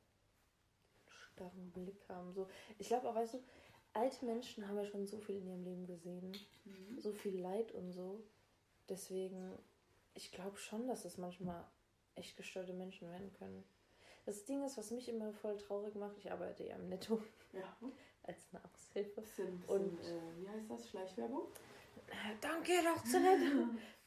[1.07, 2.33] starren Blick haben.
[2.33, 2.47] So.
[2.77, 3.43] Ich glaube auch, weißt du,
[3.93, 6.33] alte Menschen haben ja schon so viel in ihrem Leben gesehen.
[6.99, 8.21] So viel Leid und so.
[8.89, 9.57] Deswegen,
[10.13, 11.65] ich glaube schon, dass es manchmal
[12.15, 13.63] echt gestörte Menschen werden können.
[14.25, 17.21] Das Ding ist, was mich immer voll traurig macht, ich arbeite ja im Netto
[17.51, 17.75] Ja,
[18.23, 19.21] als Nahrungshilfe.
[19.21, 21.47] bisschen, bisschen Und- äh, wie heißt das, Schleichwerbung?
[22.41, 23.39] Danke, doch zu nett.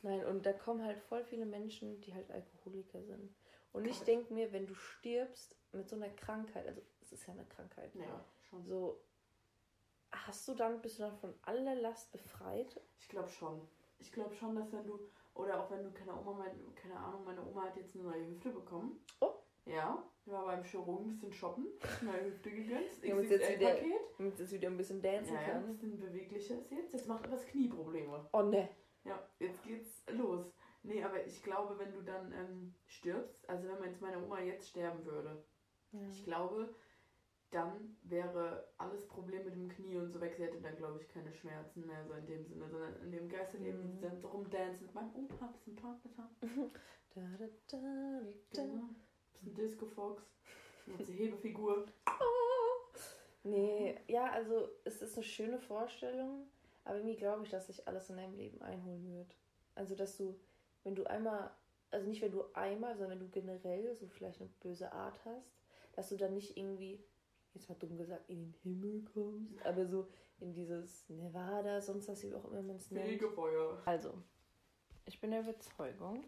[0.03, 3.35] Nein, und da kommen halt voll viele Menschen, die halt Alkoholiker sind.
[3.73, 4.07] Und ich Gott.
[4.07, 7.95] denke mir, wenn du stirbst mit so einer Krankheit, also es ist ja eine Krankheit,
[7.95, 8.65] Ja, schon.
[8.65, 9.01] so
[10.13, 12.81] hast du dann, bist du dann von aller Last befreit?
[12.99, 13.61] Ich glaube schon.
[13.99, 14.99] Ich glaube schon, dass wenn du,
[15.35, 18.27] oder auch wenn du, keine Oma, mein, keine Ahnung, meine Oma hat jetzt eine neue
[18.29, 19.01] Hüfte bekommen.
[19.21, 19.31] Oh.
[19.65, 21.67] Ja, ich war beim Chirurgen ein bisschen shoppen,
[22.03, 23.77] neue Hüfte gegönnt, Ja, und jetzt wieder-.
[24.19, 25.67] Damit es wieder ein bisschen dancen Ja, ja, ein kann.
[25.67, 26.93] bisschen beweglicher ist jetzt.
[26.93, 28.29] Jetzt macht er das Knieprobleme.
[28.33, 28.69] Oh ne.
[29.05, 30.45] Ja, jetzt geht's los.
[30.83, 34.41] Nee, aber ich glaube, wenn du dann ähm, stirbst, also wenn man jetzt meine Oma
[34.41, 35.45] jetzt sterben würde,
[35.91, 36.01] Ja.
[36.11, 36.73] ich glaube,
[37.51, 40.35] dann wäre alles Problem mit dem Knie und so weg.
[40.37, 43.29] Sie hätte dann, glaube ich, keine Schmerzen mehr, so in dem Sinne, sondern in dem
[43.29, 43.97] Geisterleben Mhm.
[43.97, 44.01] mhm.
[44.01, 46.01] dann so rumdancen mit meinem Opa, bisschen getan.
[47.15, 48.21] Da, da, da, da,
[48.53, 48.63] da.
[48.63, 48.89] Genau.
[49.33, 50.23] Bisschen Disco Fox.
[51.07, 51.87] Sie Hebefigur.
[53.43, 56.49] Nee, ja, also es ist eine schöne Vorstellung,
[56.85, 59.37] aber irgendwie glaube ich, dass sich alles in deinem Leben einholen wird.
[59.77, 60.39] Also, dass du,
[60.83, 61.51] wenn du einmal,
[61.91, 65.55] also nicht wenn du einmal, sondern wenn du generell so vielleicht eine böse Art hast,
[65.93, 67.03] dass du dann nicht irgendwie,
[67.57, 70.09] jetzt mal dumm gesagt, in den Himmel kommst, aber so
[70.41, 73.07] in dieses Nevada, sonst was, wie auch immer man es nennt.
[73.07, 73.83] Fegefeuer.
[73.85, 74.15] Also,
[75.07, 76.25] ich bin der Überzeugung,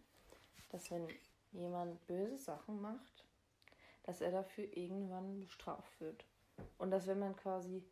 [0.70, 1.06] dass wenn
[1.52, 3.24] jemand böse Sachen macht,
[4.04, 6.24] dass er dafür irgendwann bestraft wird.
[6.78, 7.84] Und dass wenn man quasi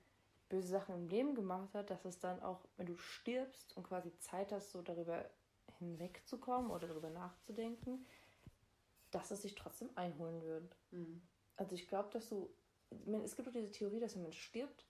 [0.49, 4.17] böse Sachen im Leben gemacht hat, dass es dann auch, wenn du stirbst und quasi
[4.19, 5.25] Zeit hast, so darüber
[5.79, 8.07] hinwegzukommen oder darüber nachzudenken,
[9.11, 10.77] dass es sich trotzdem einholen wird.
[10.91, 11.23] Mhm.
[11.57, 12.51] Also ich glaube, dass du,
[13.25, 14.87] es gibt auch diese Theorie, dass wenn man stirbt,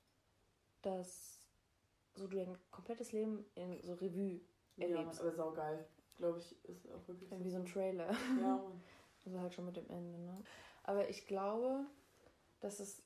[0.83, 1.41] dass
[2.15, 4.41] so du dein komplettes Leben in so Revue
[4.77, 5.21] Ja, erlebst.
[5.21, 5.87] aber saugeil.
[6.17, 8.11] Glaube ich, ist auch wirklich Wie so ein Trailer.
[8.11, 8.17] Ja,
[8.57, 8.81] Mann.
[9.25, 10.43] Also halt schon mit dem Ende, ne?
[10.85, 11.85] Aber ich glaube,
[12.61, 13.03] dass es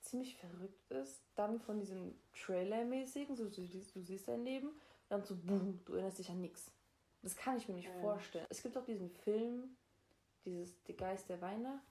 [0.00, 4.70] ziemlich verrückt ist, dann von diesem Trailer-mäßigen, so, du, siehst- du siehst dein Leben,
[5.08, 6.70] dann so, boom, du erinnerst dich an nichts.
[7.22, 8.00] Das kann ich mir nicht Ja.
[8.00, 8.46] vorstellen.
[8.50, 9.76] Es gibt auch diesen Film,
[10.44, 11.82] dieses Der Geist der Weihnacht,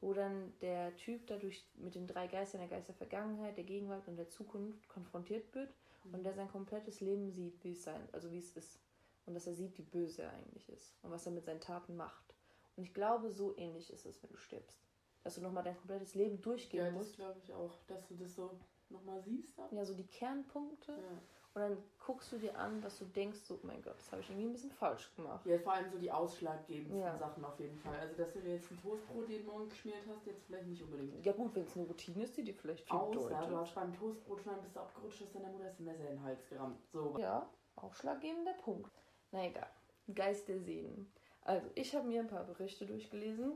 [0.00, 4.06] wo dann der Typ dadurch mit den drei Geistern, der Geist der Vergangenheit, der Gegenwart
[4.08, 5.72] und der Zukunft konfrontiert wird
[6.12, 8.78] und der sein komplettes Leben sieht, wie es sein, also wie es ist.
[9.24, 11.96] Und dass er sieht, wie böse er eigentlich ist und was er mit seinen Taten
[11.96, 12.34] macht.
[12.76, 14.78] Und ich glaube, so ähnlich ist es, wenn du stirbst.
[15.24, 17.16] Dass du nochmal dein komplettes Leben durchgehen Ja, das musst.
[17.16, 18.50] glaube ich auch, dass du das so
[18.90, 19.58] nochmal siehst.
[19.58, 19.74] Dann.
[19.74, 20.92] Ja, so die Kernpunkte.
[20.92, 21.22] Ja.
[21.56, 24.20] Und dann guckst du dir an, dass du denkst, so, oh mein Gott, das habe
[24.20, 25.46] ich irgendwie ein bisschen falsch gemacht.
[25.46, 27.16] ja, vor allem so die ausschlaggebendsten Ja.
[27.16, 27.98] Sachen auf jeden Fall.
[27.98, 31.24] Also, dass du dir jetzt ein Toastbrot jeden Morgen geschmiert hast, jetzt vielleicht nicht unbedingt.
[31.24, 33.74] Ja gut, wenn es eine Routine ist, die dir vielleicht viel Außer du hast bedeutet.
[33.74, 36.78] beim Toastbrot schneiden bist du abgerutscht, hast deiner Mutter das Messer in den Hals gerammt.
[36.92, 37.16] So.
[37.18, 38.90] Ja, ausschlaggebender Punkt.
[39.32, 39.70] Na egal.
[40.14, 41.10] Geist der Seelen.
[41.40, 43.52] Also, ich habe mir ein paar Berichte durchgelesen,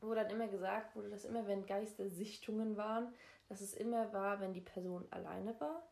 [0.00, 3.14] wo dann immer gesagt wurde, dass immer, wenn Geistersichtungen waren,
[3.48, 5.84] dass es immer war, wenn die Person alleine war,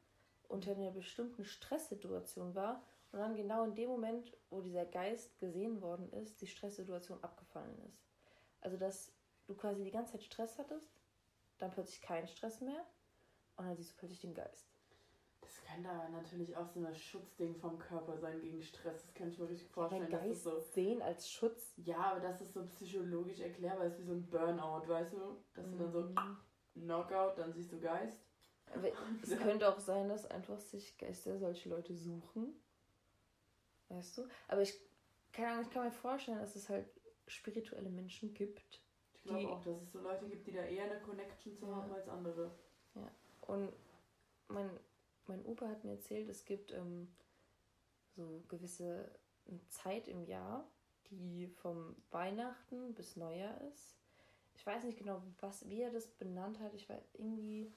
[0.49, 2.83] unter einer bestimmten Stresssituation war
[3.13, 7.79] und dann genau in dem Moment, wo dieser Geist gesehen worden ist, die Stresssituation abgefallen
[7.87, 7.99] ist.
[8.61, 9.13] Also, dass
[9.47, 10.91] du quasi die ganze Zeit Stress hattest,
[11.59, 12.85] dann plötzlich keinen Stress mehr
[13.57, 14.69] und dann siehst du plötzlich den Geist.
[15.41, 19.03] Das könnte aber natürlich auch so ein Schutzding vom Körper sein gegen Stress.
[19.05, 20.11] Das kann ich mir richtig vorstellen.
[20.11, 21.73] Das Geist so, sehen als Schutz.
[21.77, 25.37] ja, aber das so psychologisch erklärbar ist, wie so ein Burnout, weißt du?
[25.55, 26.37] Dass du dann so Mhm.
[26.75, 28.26] Knockout, dann siehst du Geist.
[28.75, 28.89] Aber
[29.23, 32.55] es könnte auch sein, dass einfach sich Geister solche Leute suchen.
[33.89, 34.29] Weißt du?
[34.49, 34.79] Aber ich
[35.33, 36.89] kann, ich kann mir vorstellen, dass es halt
[37.27, 38.83] spirituelle Menschen gibt.
[39.15, 41.77] Ich glaube auch, dass es so Leute gibt, die da eher eine Connection zu Ja.
[41.77, 42.51] haben als andere.
[42.95, 43.11] Ja.
[43.43, 43.73] Und
[44.49, 44.71] mein,
[45.27, 47.09] mein Opa hat mir erzählt, es gibt ähm,
[48.15, 49.11] so gewisse
[49.69, 50.69] Zeit im Jahr,
[51.11, 53.97] die vom Weihnachten bis Neujahr ist.
[54.55, 56.75] Ich weiß nicht genau, was, wie er das benannt hat.
[56.75, 57.73] Ich weiß irgendwie.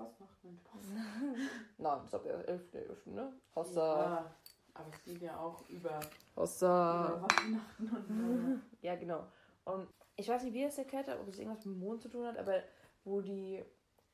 [0.00, 0.86] Was macht man Spaß?
[1.78, 3.32] Nein, das ist aber 11.11., ne?
[3.74, 4.34] Ja,
[4.74, 7.26] aber es geht ja auch über, über Außer.
[7.28, 9.26] Weihnachten und Ja, genau.
[9.64, 12.02] Und ich weiß nicht, wie er es erklärt hat, ob es irgendwas mit dem Mond
[12.02, 12.62] zu tun hat, aber
[13.04, 13.62] wo die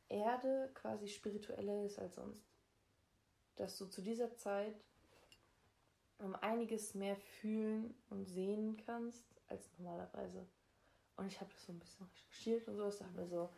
[0.08, 2.44] Erde quasi spiritueller ist als sonst.
[3.56, 4.74] Dass du zu dieser Zeit
[6.18, 10.46] um einiges mehr fühlen und sehen kannst als normalerweise.
[11.16, 12.88] Und ich habe das so ein bisschen recherchiert und so.
[12.88, 13.50] Ich dachte mir so,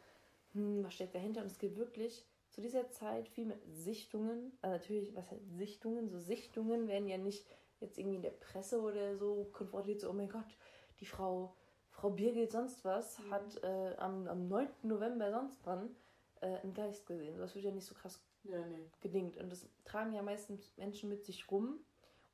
[0.53, 1.41] hm, was steckt dahinter?
[1.43, 4.53] Und es gibt wirklich zu dieser Zeit viel mit Sichtungen.
[4.63, 6.09] Also natürlich, was heißt Sichtungen?
[6.09, 7.47] So Sichtungen werden ja nicht
[7.81, 10.57] jetzt irgendwie in der Presse oder so konfrontiert, so, oh mein Gott,
[11.01, 11.55] die Frau,
[11.91, 13.31] Frau Birgit sonst was Mhm.
[13.31, 14.69] hat äh, am, am 9.
[14.83, 15.95] November sonst wann
[16.41, 17.39] äh, einen Geist gesehen.
[17.39, 18.91] Das wird ja nicht so krass Ja, nee.
[19.01, 19.37] gedingt.
[19.37, 21.79] Und das tragen ja meistens Menschen mit sich rum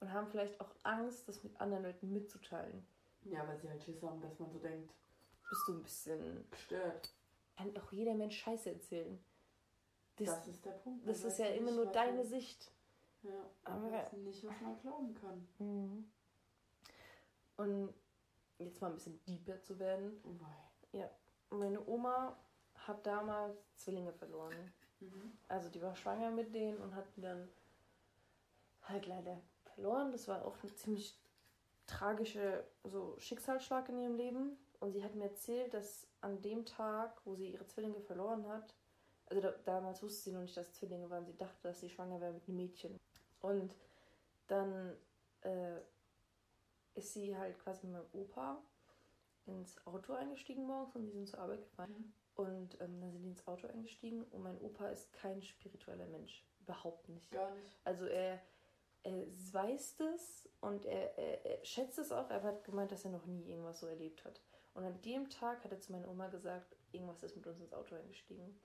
[0.01, 2.87] und haben vielleicht auch Angst, das mit anderen Leuten mitzuteilen.
[3.25, 4.93] Ja, weil sie halt Schiss haben, dass man so denkt,
[5.51, 6.45] Bist du ein bisschen.
[6.51, 7.13] gestört.
[7.57, 9.23] Kann auch jeder Mensch Scheiße erzählen.
[10.17, 11.07] Das, Das, ist der Punkt.
[11.09, 12.71] das ist ja immer nur deine man- Sicht.
[13.23, 13.33] Ja,
[13.65, 15.49] Aber- weiß nicht, was man glauben kann.
[15.59, 16.11] Mhm.
[17.57, 17.95] Und
[18.59, 20.21] jetzt mal ein bisschen deeper zu werden.
[20.25, 21.09] Oh wei.
[21.51, 22.37] Meine Oma
[22.75, 24.73] hat damals Zwillinge verloren.
[25.01, 25.39] Mhm.
[25.49, 27.49] Also die war schwanger mit denen und hat die dann
[28.83, 30.11] halt leider verloren.
[30.13, 31.17] Das war auch ein ziemlich
[31.87, 34.59] tragischer so Schicksalsschlag in ihrem Leben.
[34.81, 38.75] Und sie hat mir erzählt, dass an dem Tag, wo sie ihre Zwillinge verloren hat,
[39.27, 41.25] also da, damals wusste sie noch nicht, dass Zwillinge waren.
[41.27, 42.99] Sie dachte, dass sie schwanger wäre mit einem Mädchen.
[43.41, 43.75] Und
[44.47, 44.97] dann
[45.43, 45.81] äh,
[46.95, 48.63] ist sie halt quasi mit meinem Opa
[49.47, 52.13] ins Auto eingestiegen morgens und die sind zur Arbeit gefahren.
[52.35, 56.45] Und ähm, dann sind die ins Auto eingestiegen und mein Opa ist kein spiritueller Mensch.
[56.61, 57.31] Überhaupt nicht.
[57.31, 57.77] Gar nicht.
[57.85, 58.41] Also er,
[59.03, 63.05] er weiß das und er, er, er schätzt es auch, aber er hat gemeint, dass
[63.05, 64.41] er noch nie irgendwas so erlebt hat.
[64.75, 67.73] Und an dem Tag hat er zu meiner Oma gesagt, irgendwas ist mit uns ins
[67.73, 68.59] Auto eingestiegen.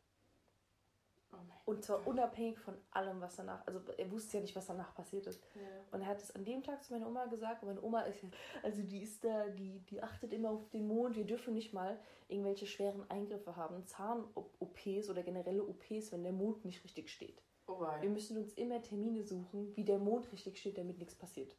[1.32, 2.08] Oh Und zwar Gott.
[2.08, 5.39] unabhängig von allem, was danach, also er wusste ja nicht, was danach passiert ist.
[5.54, 5.62] Ja.
[5.91, 7.62] Und er hat es an dem Tag zu meiner Oma gesagt.
[7.62, 8.30] Und meine Oma ist ja,
[8.63, 11.15] also die ist da, die, die achtet immer auf den Mond.
[11.15, 16.65] Wir dürfen nicht mal irgendwelche schweren Eingriffe haben, Zahn-OPs oder generelle OPs, wenn der Mond
[16.65, 17.41] nicht richtig steht.
[17.67, 21.56] Oh Wir müssen uns immer Termine suchen, wie der Mond richtig steht, damit nichts passiert.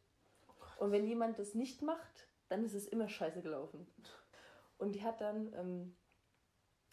[0.48, 0.84] Oh.
[0.84, 3.86] Und wenn jemand das nicht macht, dann ist es immer scheiße gelaufen.
[4.80, 5.96] Und die hat dann, ähm,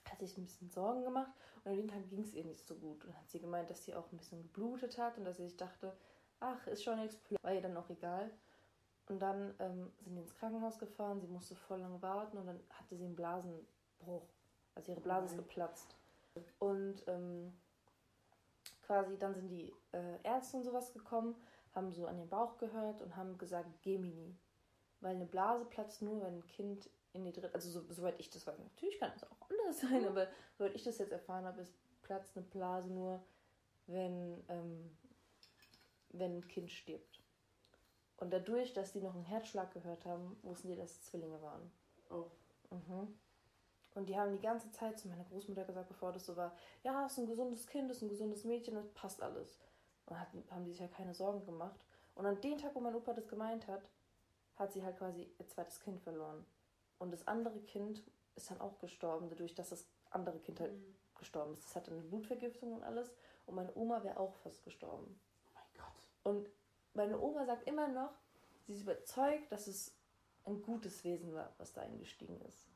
[0.10, 1.32] hat sich ein bisschen Sorgen gemacht
[1.64, 3.04] und an dem Tag ging es ihr nicht so gut.
[3.06, 5.58] Und hat sie gemeint, dass sie auch ein bisschen geblutet hat und dass sie sich
[5.58, 5.96] dachte,
[6.40, 8.30] ach, ist schon nichts, war ihr dann auch egal.
[9.08, 12.60] Und dann ähm, sind die ins Krankenhaus gefahren, sie musste voll lange warten und dann
[12.70, 14.28] hatte sie einen Blasenbruch.
[14.76, 15.44] Also ihre Blase ist Nein.
[15.44, 15.96] geplatzt.
[16.60, 17.54] Und ähm,
[18.84, 21.36] quasi dann sind die äh, Ärzte und sowas gekommen,
[21.74, 24.36] haben so an den Bauch gehört und haben gesagt, Gemini.
[25.00, 28.30] Weil eine Blase platzt nur, wenn ein Kind in die dritte, also so, soweit ich
[28.30, 31.62] das weiß, natürlich kann es auch anders sein, aber soweit ich das jetzt erfahren habe,
[31.62, 33.22] ist platzt eine Blase nur,
[33.86, 34.98] wenn, ähm,
[36.10, 37.22] wenn ein Kind stirbt.
[38.18, 41.72] Und dadurch, dass die noch einen Herzschlag gehört haben, wussten die, dass es Zwillinge waren.
[42.10, 42.26] Oh.
[42.72, 43.16] Mhm.
[43.94, 47.06] Und die haben die ganze Zeit zu meiner Großmutter gesagt, bevor das so war, ja,
[47.06, 49.60] ist ein gesundes Kind, ist ein gesundes Mädchen, das passt alles.
[50.06, 51.80] Und hatten, haben die sich ja keine Sorgen gemacht.
[52.16, 53.90] Und an dem Tag, wo mein Opa das gemeint hat,
[54.56, 56.46] hat sie halt quasi ihr zweites Kind verloren.
[57.00, 58.04] Und das andere Kind
[58.36, 60.96] ist dann auch gestorben, dadurch, dass das andere Kind halt Mhm.
[61.16, 61.66] gestorben ist.
[61.66, 63.12] Das hatte eine Blutvergiftung und alles.
[63.46, 65.20] Und meine Oma wäre auch fast gestorben.
[65.48, 66.08] Oh mein Gott.
[66.24, 66.50] Und
[66.94, 68.12] meine Oma sagt immer noch,
[68.66, 69.94] sie ist überzeugt, dass es
[70.46, 72.68] ein gutes Wesen war, was da eingestiegen ist.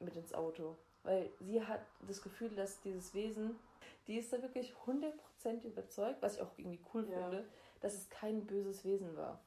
[0.00, 0.76] Mit ins Auto.
[1.04, 3.58] Weil sie hat das Gefühl, dass dieses Wesen,
[4.06, 7.20] die ist da wirklich 100% überzeugt, was ich auch irgendwie cool Ja.
[7.22, 7.48] finde,
[7.80, 9.40] dass es kein böses Wesen war.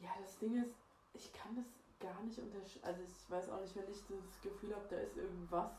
[0.00, 0.74] Ja, das Ding ist,
[1.14, 1.66] ich kann das
[1.98, 2.84] gar nicht unterscheiden.
[2.84, 5.72] Also ich weiß auch nicht, wenn ich das Gefühl habe, da ist irgendwas,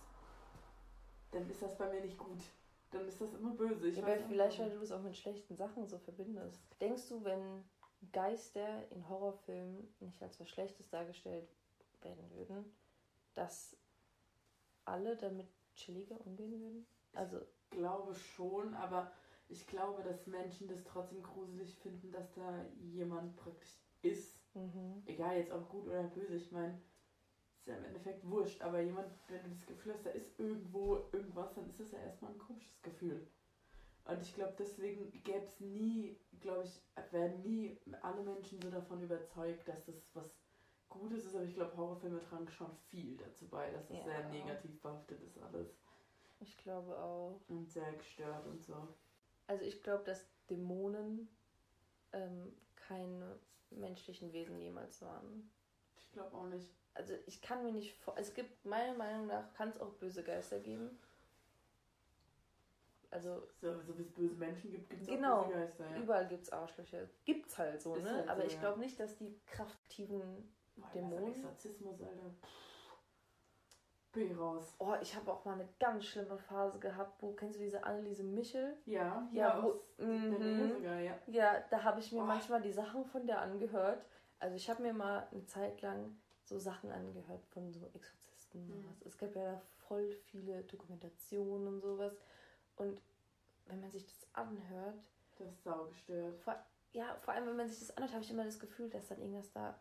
[1.32, 2.42] dann ist das bei mir nicht gut.
[2.92, 3.88] Dann ist das immer böse.
[3.88, 6.60] Ich ja, weiß weil vielleicht, weil du es auch mit schlechten Sachen so verbindest.
[6.82, 7.64] Denkst du, wenn
[8.12, 11.48] Geister in Horrorfilmen nicht als was Schlechtes dargestellt
[12.02, 12.76] werden würden,
[13.36, 13.78] dass
[14.86, 16.88] alle damit chilliger umgehen würden?
[17.14, 19.12] Also, glaube schon, aber
[19.50, 24.39] ich glaube, dass Menschen das trotzdem gruselig finden, dass da jemand praktisch ist.
[24.54, 25.04] Mhm.
[25.06, 26.80] Egal jetzt ob gut oder böse, ich meine,
[27.60, 30.98] ist ja im Endeffekt wurscht, aber jemand, wenn du das Gefühl hast, da ist irgendwo
[31.12, 33.28] irgendwas, dann ist das ja erstmal ein komisches Gefühl.
[34.06, 36.82] Und ich glaube, deswegen gäbe es nie, glaube ich,
[37.12, 40.40] werden nie alle Menschen so davon überzeugt, dass das was
[40.90, 41.36] Gutes ist.
[41.36, 44.04] Aber ich glaube, Horrorfilme tragen schon viel dazu bei, dass es Ja.
[44.06, 45.78] sehr negativ behaftet ist alles.
[46.40, 47.40] Ich glaube auch.
[47.50, 48.88] Und sehr gestört und so.
[49.46, 51.28] Also ich glaube, dass Dämonen
[52.14, 53.40] ähm, keine
[53.72, 55.50] menschlichen Wesen jemals waren.
[55.98, 56.72] Ich glaube auch nicht.
[56.94, 58.16] Also ich kann mir nicht vor.
[58.18, 60.98] Es gibt meiner Meinung nach kann es auch böse Geister geben.
[63.12, 65.40] Also So, so wie es böse Menschen gibt, gibt es Genau.
[65.42, 65.90] auch böse Geister.
[65.90, 65.98] Ja.
[65.98, 67.10] überall gibt es Arschlöcher.
[67.26, 68.12] Gibt's halt so, Ist ne?
[68.14, 71.18] halt so, Aber ich glaube nicht, dass die kraftiven Boah, Dämonen?
[71.26, 72.32] Also Exorzismus, Alter.
[74.20, 74.76] Bin ich raus.
[74.80, 78.24] Oh, ich habe auch mal eine ganz schlimme Phase gehabt, wo kennst du diese Anneliese
[78.24, 78.76] Michel?
[78.86, 80.74] Ja, hier Ja, wo- mhm.
[80.76, 81.14] Sogar, ja.
[81.28, 82.26] Ja, da habe ich mir Oh.
[82.26, 84.04] manchmal die Sachen von der angehört.
[84.40, 88.66] Also ich habe mir mal eine Zeit lang so Sachen angehört von so Exorzisten.
[88.68, 88.82] Mhm.
[88.84, 89.02] sowas.
[89.06, 92.14] Es gab ja da voll viele Dokumentationen und sowas.
[92.76, 93.00] Und
[93.68, 95.00] wenn man sich das anhört,
[95.38, 96.38] Das ist saugestört.
[96.40, 96.56] vor,
[96.92, 99.20] ja, vor allem wenn man sich das anhört, habe ich immer das Gefühl, dass dann
[99.22, 99.80] irgendwas da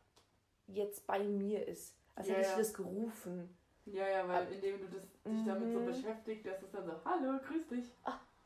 [0.68, 1.96] jetzt bei mir ist.
[2.14, 2.58] Als Ja, hätte ich ja.
[2.58, 3.56] das gerufen.
[3.92, 5.86] Ja, ja, weil indem du das, dich damit so Mhm.
[5.86, 7.92] beschäftigt, dass es dann so, hallo, grüß dich.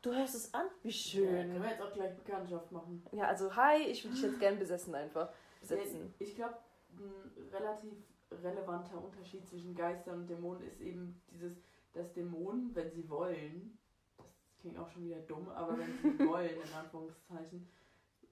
[0.01, 0.67] Du hörst es an?
[0.81, 1.25] Wie Ja, schön.
[1.51, 3.05] können wir jetzt auch gleich Bekanntschaft machen.
[3.13, 5.31] Ja, also hi, ich würde dich jetzt gern besessen einfach.
[5.61, 6.13] Besetzen.
[6.19, 6.57] Ja, ich glaube,
[6.97, 7.93] ein relativ
[8.29, 11.53] relevanter Unterschied zwischen Geistern und Dämonen ist eben dieses,
[11.93, 13.77] dass Dämonen, wenn sie wollen,
[14.17, 17.67] das klingt auch schon wieder dumm, aber wenn sie wollen, in Anführungszeichen,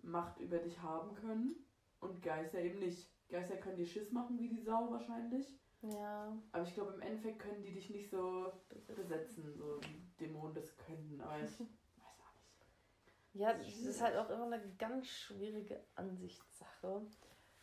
[0.04, 1.56] Macht über dich haben können
[2.00, 3.08] und Geister eben nicht.
[3.30, 6.38] Geister können dir Schiss machen wie die Sau wahrscheinlich, Ja.
[6.52, 8.52] aber ich glaube, im Endeffekt können die dich nicht so
[8.96, 13.34] besetzen, so wie Dämonen das könnten, aber ich weiß auch nicht.
[13.34, 17.02] Ja, das ist halt auch immer eine ganz schwierige Ansichtssache.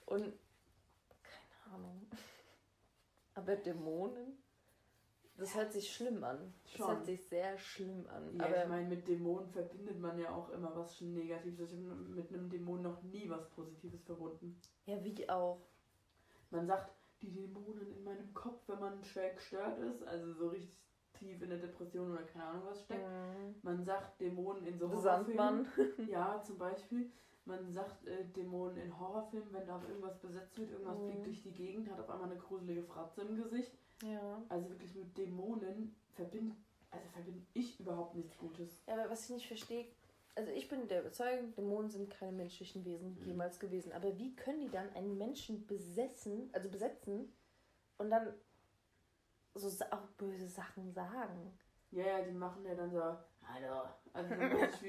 [0.07, 0.33] Und
[1.23, 2.07] keine Ahnung.
[3.35, 4.43] Aber Dämonen,
[5.37, 6.53] das hört sich schlimm an.
[6.65, 6.89] Das Schon.
[6.89, 8.35] hört sich sehr schlimm an.
[8.35, 11.71] Ja, Aber ich meine, mit Dämonen verbindet man ja auch immer was schon Negatives.
[11.73, 14.61] Ich habe mit einem Dämon noch nie was Positives verbunden.
[14.87, 15.61] ja, wie auch.
[16.51, 16.91] Man sagt,
[17.23, 20.77] die Dämonen in meinem Kopf, wenn man schwer gestört ist, also so richtig
[21.15, 23.05] tief in der Depression oder keine Ahnung was steckt.
[23.07, 23.55] Mhm.
[23.63, 25.65] Man sagt Dämonen in so Horrorfilmen.
[25.65, 25.67] Sandmann.
[26.09, 27.11] Ja, zum Beispiel.
[27.45, 31.07] Man sagt äh, Dämonen in Horrorfilmen, wenn da auf irgendwas besetzt wird, irgendwas Mhm.
[31.07, 33.73] fliegt durch die Gegend, hat auf einmal eine gruselige Fratze im Gesicht.
[34.03, 34.43] Ja.
[34.49, 36.55] Also wirklich mit Dämonen verbinde
[36.91, 38.83] also verbinde ich überhaupt nichts Gutes.
[38.87, 39.87] Ja, aber was ich nicht verstehe,
[40.35, 43.27] also ich bin der Überzeugung, Dämonen sind keine menschlichen Wesen Mhm.
[43.27, 43.93] jemals gewesen.
[43.93, 47.33] Aber wie können die dann einen Menschen besessen, also besetzen
[47.99, 48.35] und dann
[49.55, 51.59] so auch böse Sachen sagen?
[51.91, 53.89] Ja, ja, die machen ja dann so, hallo.
[54.13, 54.35] Also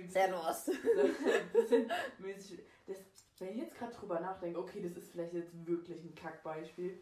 [0.08, 0.66] Servus.
[0.66, 0.72] So
[2.20, 2.62] mäßig.
[2.86, 2.98] Das,
[3.40, 7.00] wenn ich jetzt gerade drüber nachdenke, okay, das ist vielleicht jetzt wirklich ein Kackbeispiel,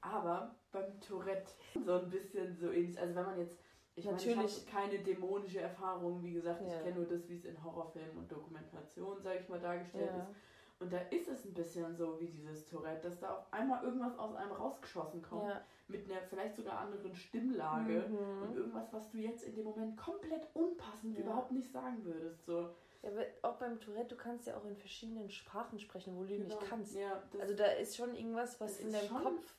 [0.00, 1.52] aber beim Tourette
[1.84, 2.98] so ein bisschen so ähnlich.
[2.98, 3.58] Also wenn man jetzt,
[4.00, 4.66] ich meine, ich Natürlich.
[4.66, 6.68] keine dämonische Erfahrung, wie gesagt, Ja.
[6.76, 10.16] ich kenne nur das, wie es in Horrorfilmen und Dokumentationen, sage ich mal, dargestellt ist.
[10.16, 10.34] Ja.
[10.80, 14.18] Und da ist es ein bisschen so wie dieses Tourette, dass da auf einmal irgendwas
[14.18, 15.60] aus einem rausgeschossen kommt, ja.
[15.88, 18.04] mit einer vielleicht sogar anderen Stimmlage.
[18.06, 18.56] Und Mhm.
[18.56, 22.46] irgendwas, was du jetzt in dem Moment komplett unpassend überhaupt nicht sagen würdest.
[22.46, 22.70] So.
[23.02, 26.28] ja, aber auch beim Tourette, du kannst ja auch in verschiedenen Sprachen sprechen, wo du
[26.34, 26.44] Genau.
[26.46, 26.94] nicht kannst.
[26.94, 29.54] Ja, Also da ist schon irgendwas, was in ist deinem schon- Kopf.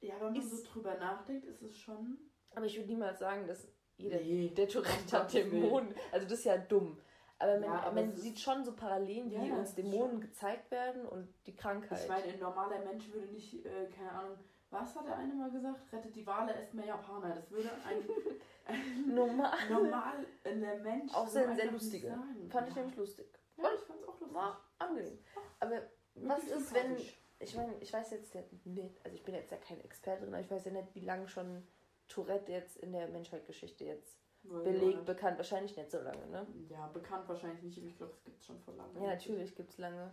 [0.00, 2.16] ja, wenn man ist- so drüber nachdenkt, ist es schon.
[2.54, 5.32] Aber ich würde niemals sagen, dass jeder, Nee, der Tourette hat.
[5.32, 5.94] Dämonen.
[6.10, 6.98] Also das ist ja dumm.
[7.38, 10.70] Aber man, Ja, aber man es sieht schon so Parallelen, wie Ja, uns Dämonen gezeigt
[10.70, 12.00] werden und die Krankheit.
[12.02, 14.38] Ich meine, ein normaler Mensch würde nicht, äh, keine Ahnung,
[14.70, 15.92] was hat der eine mal gesagt?
[15.92, 17.34] Rettet die Wale, esst mehr Japaner.
[17.34, 17.98] Das würde ein,
[18.66, 19.50] ein Normal.
[19.68, 20.14] normaler
[20.82, 22.08] Mensch Auch so sehr, sehr nicht lustige.
[22.08, 22.48] sagen.
[22.50, 23.26] Fand ich nämlich lustig.
[23.56, 24.34] Ja, ich fand's auch lustig.
[24.34, 25.18] War angenehm.
[25.60, 25.82] Aber
[26.14, 26.96] was ist, wenn.
[27.40, 30.32] Ich meine, ich weiß jetzt ja nicht, also ich bin jetzt ja kein Experte drin,
[30.32, 31.66] aber ich weiß ja nicht, wie lange schon
[32.12, 35.38] Tourette jetzt in der Menschheitsgeschichte jetzt belegt, bekannt.
[35.38, 36.46] Wahrscheinlich nicht so lange, ne?
[36.68, 39.02] Ja, bekannt wahrscheinlich nicht, aber ich glaube, es gibt schon vor langem.
[39.02, 40.12] Ja, natürlich gibt es lange.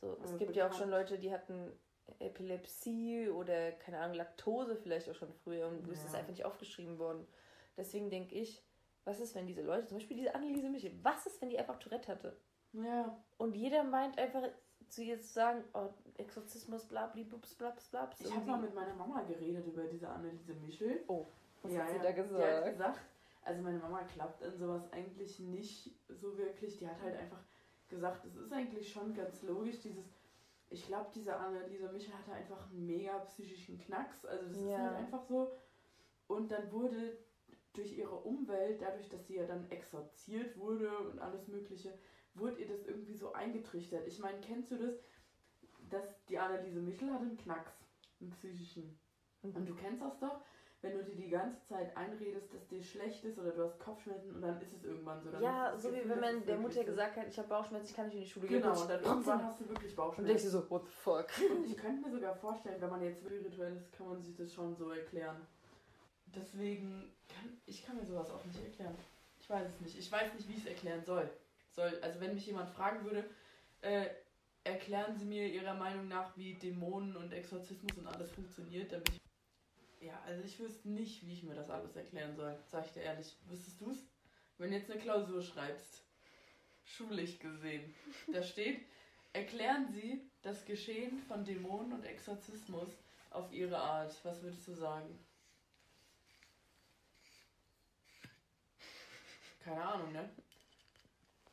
[0.00, 0.74] So, es gibt ja auch bekannt.
[0.82, 1.72] schon Leute, die hatten
[2.18, 6.18] Epilepsie oder, keine Ahnung, Laktose vielleicht auch schon früher und es ist Ja.
[6.20, 7.26] einfach nicht aufgeschrieben worden.
[7.76, 8.62] Deswegen denke ich,
[9.04, 11.78] was ist, wenn diese Leute, zum Beispiel diese Anneliese Michel, was ist, wenn die einfach
[11.78, 12.36] Tourette hatte?
[12.72, 14.42] Ja, Und jeder meint einfach
[14.88, 18.20] zu ihr zu sagen, oh, Exorzismus, blabli, bubs, blabs, blabs.
[18.20, 21.02] ich habe mal mit meiner Mama geredet über diese Anneliese Michel.
[21.08, 21.26] Oh,
[21.62, 22.02] was ja, hat sie ja.
[22.02, 22.66] da Die hat gesagt?
[22.72, 23.00] gesagt,
[23.42, 26.78] also meine Mama klappt in sowas eigentlich nicht so wirklich.
[26.78, 27.40] Die hat halt einfach
[27.88, 30.04] gesagt, es ist eigentlich schon ganz logisch, dieses,
[30.70, 34.24] ich glaube, diese Anneliese Michel hatte einfach einen mega psychischen Knacks.
[34.26, 34.78] Also das ist Ja.
[34.78, 35.50] halt einfach so.
[36.26, 37.16] Und dann wurde
[37.72, 41.96] durch ihre Umwelt, dadurch, dass sie ja dann exorziert wurde und alles Mögliche,
[42.38, 44.06] wurde ihr das irgendwie so eingetrichtert.
[44.06, 44.94] Ich meine, kennst du das,
[45.90, 47.72] dass die Anneliese Michel hatte einen Knacks,
[48.20, 48.98] einen psychischen.
[49.42, 50.40] Und du kennst das doch,
[50.80, 54.34] wenn du dir die ganze Zeit einredest, dass dir schlecht ist oder du hast Kopfschmerzen
[54.36, 55.30] und dann ist es irgendwann so.
[55.40, 58.14] Ja, so wie wenn man der Mutter gesagt hat, ich habe Bauchschmerzen, ich kann nicht
[58.14, 58.62] in die Schule gehen.
[58.62, 60.44] Genau, und dann irgendwann und hast du wirklich denkst Bauchschmerzen.
[60.44, 61.26] du so, what the fuck?
[61.50, 64.52] Und ich könnte mir sogar vorstellen, wenn man jetzt spirituell ist, kann man sich das
[64.52, 65.46] schon so erklären.
[66.26, 68.94] Deswegen kann ich kann mir sowas auch nicht erklären.
[69.40, 69.98] Ich weiß es nicht.
[69.98, 71.28] Ich weiß nicht, wie ich es erklären soll.
[71.78, 71.98] Soll.
[72.02, 73.24] Also wenn mich jemand fragen würde,
[73.80, 74.08] äh,
[74.64, 80.06] erklären Sie mir Ihrer Meinung nach, wie Dämonen und Exorzismus und alles funktioniert, bin ich.
[80.06, 83.02] Ja, also ich wüsste nicht, wie ich mir das alles erklären soll, sag ich dir
[83.02, 83.36] ehrlich.
[83.48, 83.98] Wüsstest du es?
[84.58, 86.04] Wenn du jetzt eine Klausur schreibst,
[86.84, 87.94] schulisch gesehen,
[88.32, 88.80] da steht,
[89.32, 92.88] erklären Sie das Geschehen von Dämonen und Exorzismus
[93.30, 94.14] auf Ihre Art.
[94.24, 95.18] Was würdest du sagen?
[99.60, 100.30] Keine Ahnung, ne?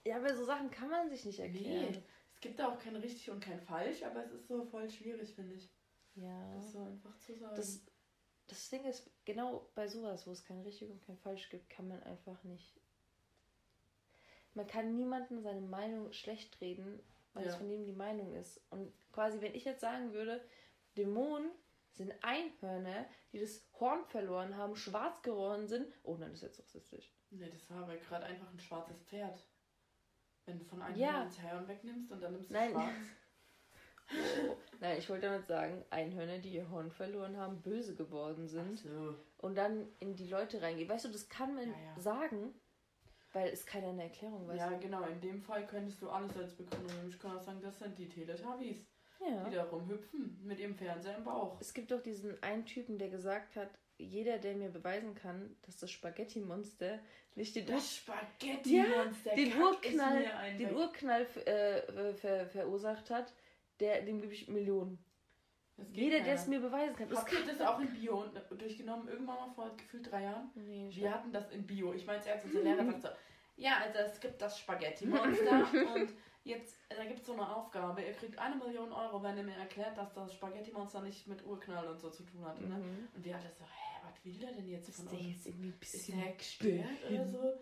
[0.05, 1.91] Ja, aber so Sachen kann man sich nicht erklären.
[1.91, 2.03] Nee.
[2.35, 5.33] Es gibt da auch kein richtig und kein falsch, aber es ist so voll schwierig,
[5.33, 5.69] finde ich.
[6.15, 6.53] Ja.
[6.55, 7.55] Das so einfach zu sagen.
[7.55, 7.81] Das,
[8.47, 11.87] das Ding ist, genau bei sowas, wo es kein richtig und kein falsch gibt, kann
[11.87, 12.79] man einfach nicht.
[14.53, 17.01] Man kann niemandem seine Meinung schlecht reden,
[17.33, 17.57] weil es Ja.
[17.59, 18.61] von dem die Meinung ist.
[18.69, 20.45] Und quasi, wenn ich jetzt sagen würde,
[20.97, 21.51] Dämonen
[21.91, 25.87] sind Einhörner, die das Horn verloren haben, schwarz geworden sind.
[26.03, 27.13] Oh nein, das ist jetzt rassistisch.
[27.31, 29.43] Ne, das war aber gerade einfach ein schwarzes Pferd.
[30.45, 31.23] Wenn du von einem Ja.
[31.23, 32.71] ins Herrn wegnimmst und dann nimmst du Nein.
[32.71, 32.93] schwarz.
[34.47, 34.55] Oh.
[34.79, 38.79] Nein, ich wollte damit sagen, Einhörner, die ihr Horn verloren haben, böse geworden sind.
[38.79, 39.15] So.
[39.39, 40.87] und dann in die Leute reingehen.
[40.89, 41.99] Weißt du, das kann man Ja, ja.
[41.99, 42.53] sagen,
[43.33, 44.57] weil es keiner eine Erklärung weiß.
[44.57, 45.03] Ja, genau.
[45.03, 47.09] In dem Fall könntest du alles als Begründung nehmen.
[47.09, 48.85] Ich kann auch sagen, das sind die Teletubbies,
[49.19, 49.43] Ja.
[49.43, 51.59] die da rumhüpfen mit ihrem Fernseher im Bauch.
[51.59, 55.77] Es gibt doch diesen einen Typen, der gesagt hat, jeder, der mir beweisen kann, dass
[55.77, 56.99] das Spaghetti-Monster
[57.35, 60.25] nicht den, Das Spaghetti-Monster den kack Urknall,
[60.57, 60.75] den.
[60.75, 63.33] Urknall äh, ver, verursacht hat,
[63.79, 64.99] der, dem gebe ich Millionen.
[65.91, 67.09] Jeder, der es mir beweisen kann.
[67.09, 68.25] Das Habt ihr das auch in Bio
[68.57, 69.09] durchgenommen?
[69.09, 70.49] Irgendwann mal vor gefühlt drei Jahren?
[70.55, 71.93] Nee, Wir hatten das in Bio.
[71.93, 73.09] Ich meine, als unser Lehrer sagt so,
[73.57, 78.01] ja, also es gibt das Spaghetti-Monster und jetzt, da gibt es so eine Aufgabe.
[78.03, 81.87] Ihr kriegt eine Million Euro, wenn ihr mir erklärt, dass das Spaghetti-Monster nicht mit Urknall
[81.87, 82.59] und so zu tun hat.
[82.61, 82.75] Ne?
[82.75, 83.07] Mhm.
[83.13, 83.84] Und wir alle so, hä,
[84.23, 85.27] will der denn jetzt Ist von der uns?
[85.27, 87.53] jetzt irgendwie ein Ist bisschen der gestört oder so?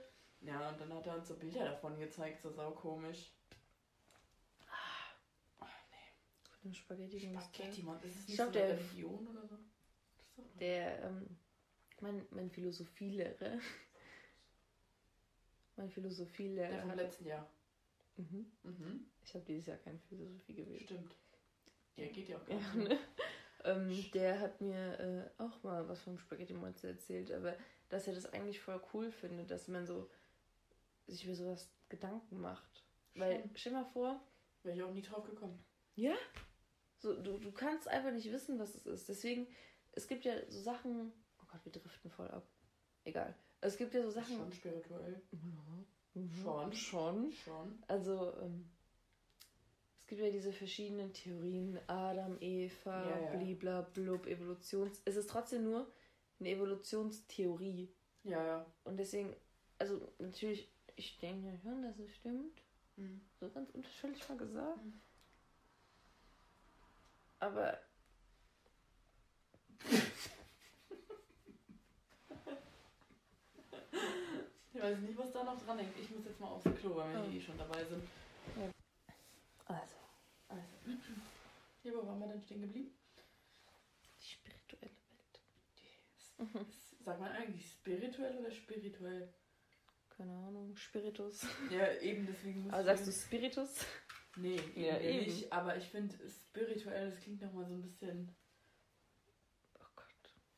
[0.41, 3.31] Ja, und dann hat er uns so Bilder davon gezeigt, so saukomisch.
[5.59, 7.53] Ach nee, von dem Spaghetti-Monster?
[7.53, 9.57] Spaghetti-Monster, ist es Ich nicht so eine der- Religion oder so?
[10.35, 11.37] Das ist Der, ähm,
[12.01, 13.59] mein, mein Philosophielehrer,
[15.77, 17.49] mein Philosophielehrer, Der vom letzten Jahr.
[18.17, 18.51] mhm.
[18.63, 19.05] Mhm.
[19.23, 20.83] ich habe dieses Jahr keine Philosophie gewählt.
[20.83, 21.15] Stimmt.
[21.95, 22.89] Ja, geht ja auch gar Ja, nicht.
[22.89, 22.99] ne?
[23.63, 24.99] Ähm, der hat mir
[25.37, 27.55] äh, auch mal was vom Spaghetti Monster erzählt, aber
[27.89, 30.09] dass er das eigentlich voll cool findet, dass man so
[31.07, 32.83] sich über sowas Gedanken macht.
[33.15, 33.51] Weil, Schon.
[33.55, 34.21] stell mal vor,
[34.63, 35.63] Wäre ich auch nie drauf gekommen.
[35.95, 36.15] ja,
[36.97, 39.09] so, du, du kannst einfach nicht wissen, was es ist.
[39.09, 39.45] Deswegen,
[39.91, 42.47] es gibt ja so Sachen, oh Gott, wir driften voll ab.
[43.03, 43.35] Egal.
[43.59, 44.37] Es gibt ja so Sachen.
[44.37, 45.21] Schon spirituell.
[45.31, 46.31] Mhm.
[46.41, 46.73] Schon.
[46.73, 47.31] Schon.
[47.33, 47.83] Schon.
[47.87, 48.69] Also, ähm,
[50.03, 53.37] es gibt ja diese verschiedenen Theorien, Adam, Eva, Ja, ja.
[53.37, 55.01] blibla, blub, Evolutions...
[55.05, 55.87] Es ist trotzdem nur
[56.41, 57.89] eine Evolutionstheorie.
[58.25, 58.65] Ja, ja.
[58.83, 59.33] Und deswegen,
[59.79, 62.61] also natürlich, ich denke ja schon, dass es stimmt.
[62.97, 63.21] Mhm.
[63.39, 64.83] So ganz unterschwellig mal gesagt.
[64.83, 65.01] Mhm.
[67.39, 67.79] Aber
[74.73, 75.97] Ich weiß nicht, was da noch dran hängt.
[75.99, 77.31] Ich muss jetzt mal aufs Klo, weil wir Oh.
[77.31, 78.03] eh schon dabei sind.
[79.81, 79.95] Also,
[80.47, 80.77] Also.
[81.83, 82.91] Ja, wo waren wir denn stehen geblieben?
[84.19, 86.65] die spirituelle Welt.
[87.03, 89.33] Sagt man eigentlich spirituell oder spirituell?
[90.09, 91.45] Keine Ahnung, Spiritus.
[91.71, 93.85] Ja, eben deswegen muss Aber sagst du Spiritus?
[94.35, 95.25] Nee, Ja, ja, eben.
[95.25, 95.51] nicht.
[95.51, 98.35] Aber ich finde spirituell, das klingt nochmal so ein bisschen.
[99.79, 100.05] Oh Gott.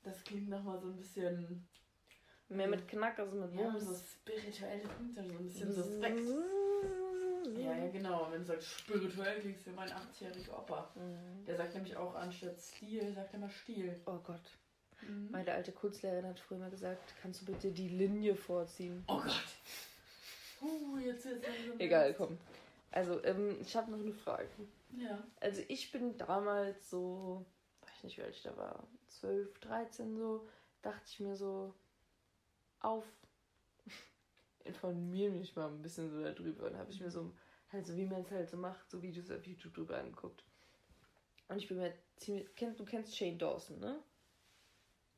[0.03, 1.67] Das klingt nochmal so ein bisschen.
[2.49, 3.83] Mehr mit Knack als mit Ja, Wumms.
[3.85, 6.19] so spirituell klingt dann so ein bisschen suspekt.
[7.53, 8.27] Ja, ja, genau.
[8.31, 10.89] Wenn du sagst spirituell, klingst du wie mein 80-jähriger Opa.
[10.95, 11.45] Mhm.
[11.45, 13.99] Der sagt nämlich auch anstatt Stil, sagt er mal Stil.
[14.05, 14.41] Oh Gott.
[15.01, 15.29] Mhm.
[15.31, 19.03] Meine alte Kunstlehrerin hat früher mal gesagt, kannst du bitte die Linie vorziehen?
[19.07, 19.45] Oh Gott.
[20.61, 22.37] Uh, jetzt ist es Egal, komm.
[22.91, 24.47] Also, ähm, ich habe noch eine Frage.
[24.97, 25.21] Ja.
[25.41, 27.45] Also ich bin damals so,
[27.81, 30.47] weiß nicht, wie alt ich da war, 12, 13 so,
[30.81, 31.73] dachte ich mir so,
[32.79, 33.03] auf,
[34.65, 36.67] informiere mich mal ein bisschen so darüber.
[36.67, 37.31] Und habe ich mir so,
[37.71, 40.43] halt so wie man es halt so macht, so Videos auf YouTube drüber angeguckt.
[41.47, 43.99] Und ich bin mir ziemlich, kenn, du kennst Shane Dawson, ne?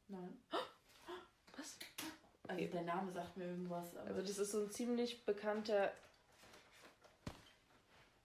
[0.09, 0.37] Nein.
[1.57, 1.77] Was?
[2.47, 2.67] Also Okay.
[2.69, 5.91] der Name sagt mir irgendwas, aber Also das ist so ein ziemlich bekannter,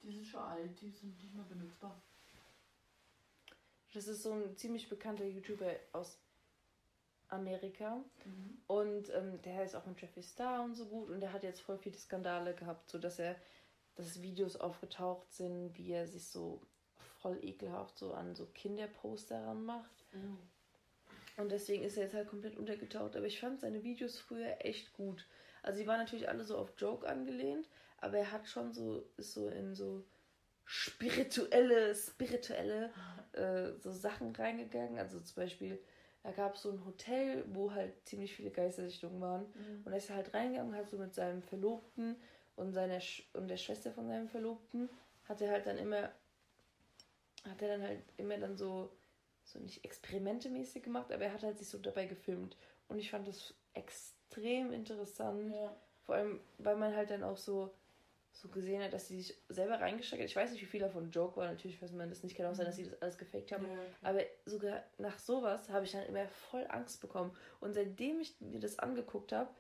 [0.03, 2.01] die sind schon alt, die sind nicht mehr benutzbar.
[3.95, 6.19] das ist so ein ziemlich bekannter YouTuber aus
[7.33, 7.97] Amerika.
[8.25, 8.59] Mhm.
[8.67, 11.11] Und ähm, der ist auch mit Jeffree Star und so gut.
[11.11, 13.37] Und der hat jetzt voll viele Skandale gehabt, so dass er,
[13.95, 16.61] dass Videos aufgetaucht sind, wie er sich so
[17.21, 20.05] voll ekelhaft so an so Kinderposter ranmacht.
[21.37, 23.17] Und deswegen ist er jetzt halt komplett untergetaucht.
[23.17, 25.27] Aber ich fand seine Videos früher echt gut.
[25.63, 27.69] Also sie waren natürlich alle so auf Joke angelehnt,
[27.99, 30.05] aber er hat schon so, ist so in so
[30.65, 32.91] spirituelle, spirituelle
[33.33, 34.99] äh, so Sachen reingegangen.
[34.99, 35.79] Also zum Beispiel,
[36.23, 39.43] da gab es so ein Hotel, wo halt ziemlich viele Geistersichtungen waren.
[39.43, 39.83] Mhm.
[39.85, 42.17] Und er ist halt reingegangen, hat so mit seinem Verlobten
[42.55, 44.89] und seiner Sch und der Schwester von seinem Verlobten,
[45.25, 46.13] hat er halt dann immer,
[47.49, 48.91] hat er dann halt immer dann so,
[49.45, 52.57] so nicht experimentemäßig gemacht, aber er hat halt sich so dabei gefilmt.
[52.89, 55.53] Und ich fand das extrem interessant.
[55.53, 55.75] Ja.
[56.03, 57.75] Vor allem, weil man halt dann auch so,
[58.33, 60.29] so gesehen hat, dass sie sich selber reingesteckt hat.
[60.29, 62.37] Ich weiß nicht, wie viel davon Joke war, natürlich weiß man das nicht.
[62.37, 63.67] Kann auch sein, dass sie das alles gefaked haben.
[63.67, 63.79] Ja,
[64.09, 67.37] Aber sogar nach sowas habe ich dann immer voll Angst bekommen.
[67.61, 69.51] Und seitdem ich mir das angeguckt habe,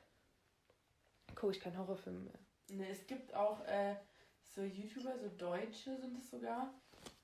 [1.34, 2.38] gucke ich keinen Horrorfilm mehr.
[2.70, 3.96] Ne, es gibt auch äh,
[4.42, 6.72] so YouTuber, so Deutsche sind es sogar.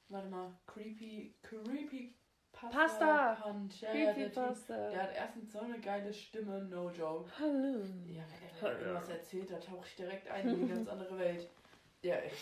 [0.09, 2.15] Warte mal, Creepy, Creepy
[2.61, 3.55] Pasta, Pasta!
[3.81, 7.31] Ja, der, der hat erstens so eine geile Stimme, no joke.
[7.39, 7.79] Hallo.
[8.07, 8.25] Ja,
[8.61, 11.49] wenn er irgendwas erzählt, da tauche ich direkt ein in eine ganz andere Welt.
[12.03, 12.35] Ja, echt.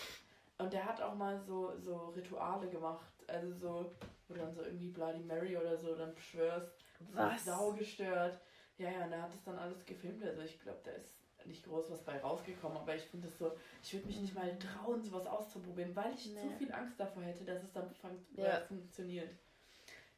[0.57, 3.05] Und der hat auch mal so, so Rituale gemacht.
[3.27, 3.91] Also so,
[4.27, 6.71] wo du dann so irgendwie Bloody Mary oder so dann beschwörst.
[7.11, 7.45] Was?
[7.45, 8.39] Sau gestört.
[8.79, 10.23] Ja, ja, und er hat das dann alles gefilmt.
[10.23, 11.13] Also ich glaube, da ist
[11.45, 12.77] nicht groß was bei rausgekommen.
[12.77, 13.51] Aber ich finde das so,
[13.83, 16.41] ich würde mich nicht mal trauen, sowas auszuprobieren, weil ich Nee.
[16.41, 18.61] zu viel Angst davor hätte, dass es dann fun Ja.
[18.61, 19.29] funktioniert.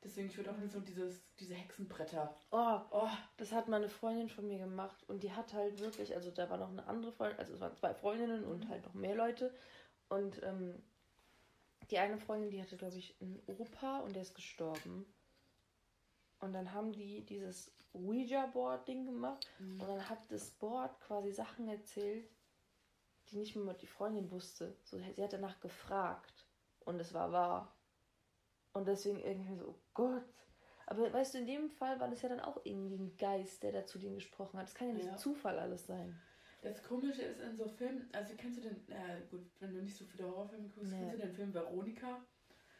[0.03, 2.33] Deswegen, ich würde auch nicht so dieses, diese Hexenbretter.
[2.51, 5.03] Oh, Oh, das hat meine Freundin von mir gemacht.
[5.09, 7.75] Und die hat halt wirklich, also da war noch eine andere Freundin, also es waren
[7.75, 9.53] zwei Freundinnen und halt noch mehr Leute.
[10.07, 10.81] Und ähm,
[11.91, 15.05] die eine Freundin, die hatte, glaube ich, einen Opa und der ist gestorben.
[16.39, 19.47] Und dann haben die dieses Ouija-Board-Ding gemacht.
[19.81, 22.29] Und dann hat das Board quasi Sachen erzählt,
[23.29, 24.75] die nicht mehr die Freundin wusste.
[24.83, 26.45] So, sie hat danach gefragt.
[26.85, 27.75] Und es war wahr.
[28.74, 30.24] Und deswegen irgendwie so, oh Gott.
[30.86, 33.72] Aber weißt du, in dem Fall war das ja dann auch irgendwie ein Geist, der
[33.72, 34.67] da zu denen gesprochen hat.
[34.67, 35.17] Das kann ja nicht Ja.
[35.17, 36.20] Zufall alles sein.
[36.61, 39.95] Das Komische ist in so Filmen, also kennst du den, äh, gut, wenn du nicht
[39.95, 40.97] so viele Horrorfilme guckst, Nee.
[40.99, 42.22] kennst du den Film Veronika?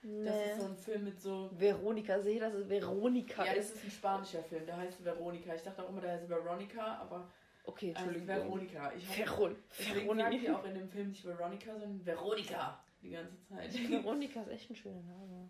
[0.02, 0.52] Das Nee.
[0.52, 1.50] ist so ein Film mit so.
[1.54, 3.84] Veronika, sehe, dass es Veronika Ja, das ist.
[3.84, 5.54] ein spanischer Film, der heißt Veronika.
[5.56, 7.30] Ich dachte auch immer, der heißt Veronica, aber
[7.66, 8.28] Okay, also Entschuldigung.
[8.46, 8.92] Veronika.
[8.94, 10.50] Ich Veron deswegen sagen die Veroni.
[10.50, 13.90] auch in dem Film nicht Veronica, sondern Veronika die ganze Zeit.
[13.90, 15.50] Veronika ist echt ein schöner Name.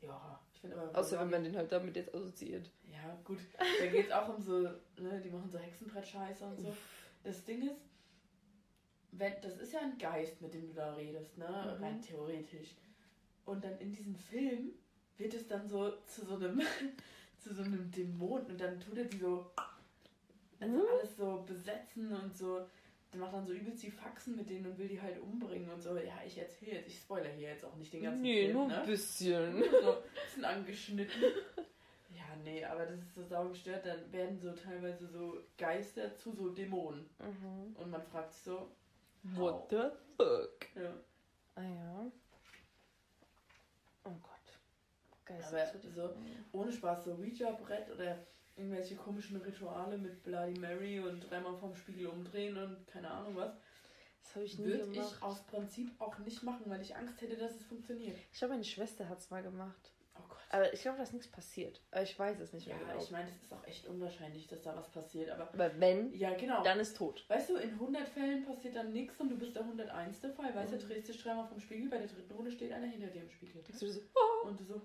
[0.00, 0.98] Ja, ich finde aber.
[0.98, 2.70] Außer wenn man den halt damit jetzt assoziiert.
[2.90, 3.38] Ja, gut.
[3.58, 6.76] Da geht es auch um so, ne, die machen so Hexenbrett-Scheiße und so.
[7.22, 7.76] Das Ding ist,
[9.12, 11.46] wenn, das ist ja ein Geist, mit dem du da redest, ne?
[11.78, 11.84] Mhm.
[11.84, 12.74] Rein theoretisch.
[13.44, 14.72] Und dann in diesem Film
[15.16, 16.60] wird es dann so zu so einem,
[17.38, 19.50] zu so einem Dämon und dann tut er die so,
[20.60, 20.82] also Mhm.
[20.92, 22.66] alles so besetzen und so.
[23.12, 25.80] Der macht dann so übelst die Faxen mit denen und will die halt umbringen und
[25.80, 25.96] so.
[25.96, 28.68] Ja, ich erzähle jetzt, ich spoilere hier jetzt auch nicht den ganzen Nee, Film, nur
[28.68, 28.80] ne?
[28.80, 29.62] ein bisschen.
[29.82, 31.22] so ein bisschen angeschnitten.
[32.14, 33.86] Ja, nee, aber das ist so saugestört.
[33.86, 37.08] Dann werden so teilweise so Geister zu so Dämonen.
[37.18, 37.76] Mhm.
[37.76, 38.70] Und man fragt sich so,
[39.22, 39.84] What the
[40.16, 40.66] fuck?
[40.76, 40.92] ja.
[41.54, 42.12] Ah ja.
[44.04, 44.58] Oh Gott.
[45.24, 46.14] Geister Aber zu so-
[46.52, 48.18] ohne Spaß, so Ouija-Brett oder
[48.58, 53.52] irgendwelche komischen Rituale mit Bloody Mary und dreimal vorm Spiegel umdrehen und keine Ahnung was,
[54.22, 55.14] Das habe ich nie würde gemacht.
[55.16, 58.16] ich aus Prinzip auch nicht machen, weil ich Angst hätte, dass es funktioniert.
[58.32, 59.92] Ich glaube, meine Schwester hat es mal gemacht.
[60.16, 60.38] Oh Gott.
[60.50, 61.80] Aber ich glaube, da ist nichts passiert.
[61.92, 63.00] Aber ich weiß es nicht Ja, mehr genau.
[63.00, 66.34] ich meine, es ist auch echt unwahrscheinlich, dass da was passiert, aber Aber wenn, ja,
[66.34, 66.62] genau.
[66.64, 67.24] dann ist tot.
[67.28, 70.18] Weißt du, in 100 Fällen passiert dann nichts und du bist der 101.
[70.34, 70.52] Fall.
[70.54, 70.80] Weißt du, Mhm.
[70.80, 73.62] drehst dich dreimal vom Spiegel, bei der dritten Runde steht einer hinter dir im Spiegel.
[73.62, 74.00] Du so,
[74.42, 74.82] Und du so,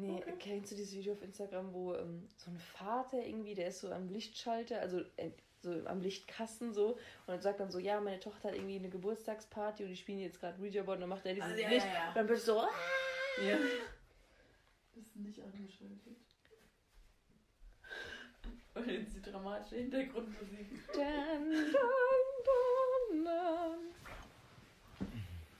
[0.00, 0.34] Nee, Okay.
[0.38, 3.90] kennst du dieses Video auf Instagram, wo ähm, so ein Vater irgendwie, der ist so
[3.92, 5.30] am Lichtschalter, also äh,
[5.62, 9.82] so am Lichtkasten so, und sagt dann so, ja, meine Tochter hat irgendwie eine Geburtstagsparty
[9.84, 11.86] und die spielen jetzt gerade Ouija Board und dann macht er dieses Ah, ja, Licht
[11.86, 12.08] ja, ja.
[12.08, 12.68] und dann wird so, ah!
[13.44, 13.58] ja.
[14.94, 16.16] Bist nicht angeschaltet.
[18.74, 20.92] Und jetzt die dramatische Hintergrundmusik.
[20.92, 23.78] Dun, dun, dun.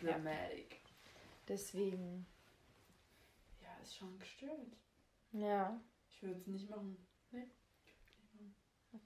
[0.01, 0.76] Dramatic.
[1.49, 2.26] Deswegen,
[3.82, 4.76] ist schon gestört.
[5.32, 5.80] ja.
[6.12, 6.96] Ich würde es nicht machen.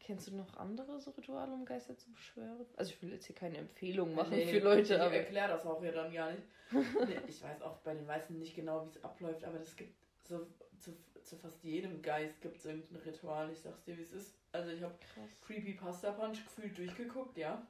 [0.01, 2.65] Kennst du noch andere so Rituale, um Geister zu beschwören?
[2.77, 5.15] Also ich will jetzt hier keine Empfehlung machen Nee, für Leute, ich aber...
[5.15, 6.43] erkläre das auch ja dann gar nicht.
[6.73, 9.95] nee, ich weiß auch bei den Weißen nicht genau, wie es abläuft, aber das gibt
[10.27, 10.47] so
[10.79, 13.51] zu, zu fast jedem Geist gibt es irgendein Ritual.
[13.53, 14.35] Ich sag's dir, wie es ist.
[14.53, 14.95] Also ich habe.
[15.47, 17.67] Creepy Pasta Punch gefühlt durchgeguckt, ja.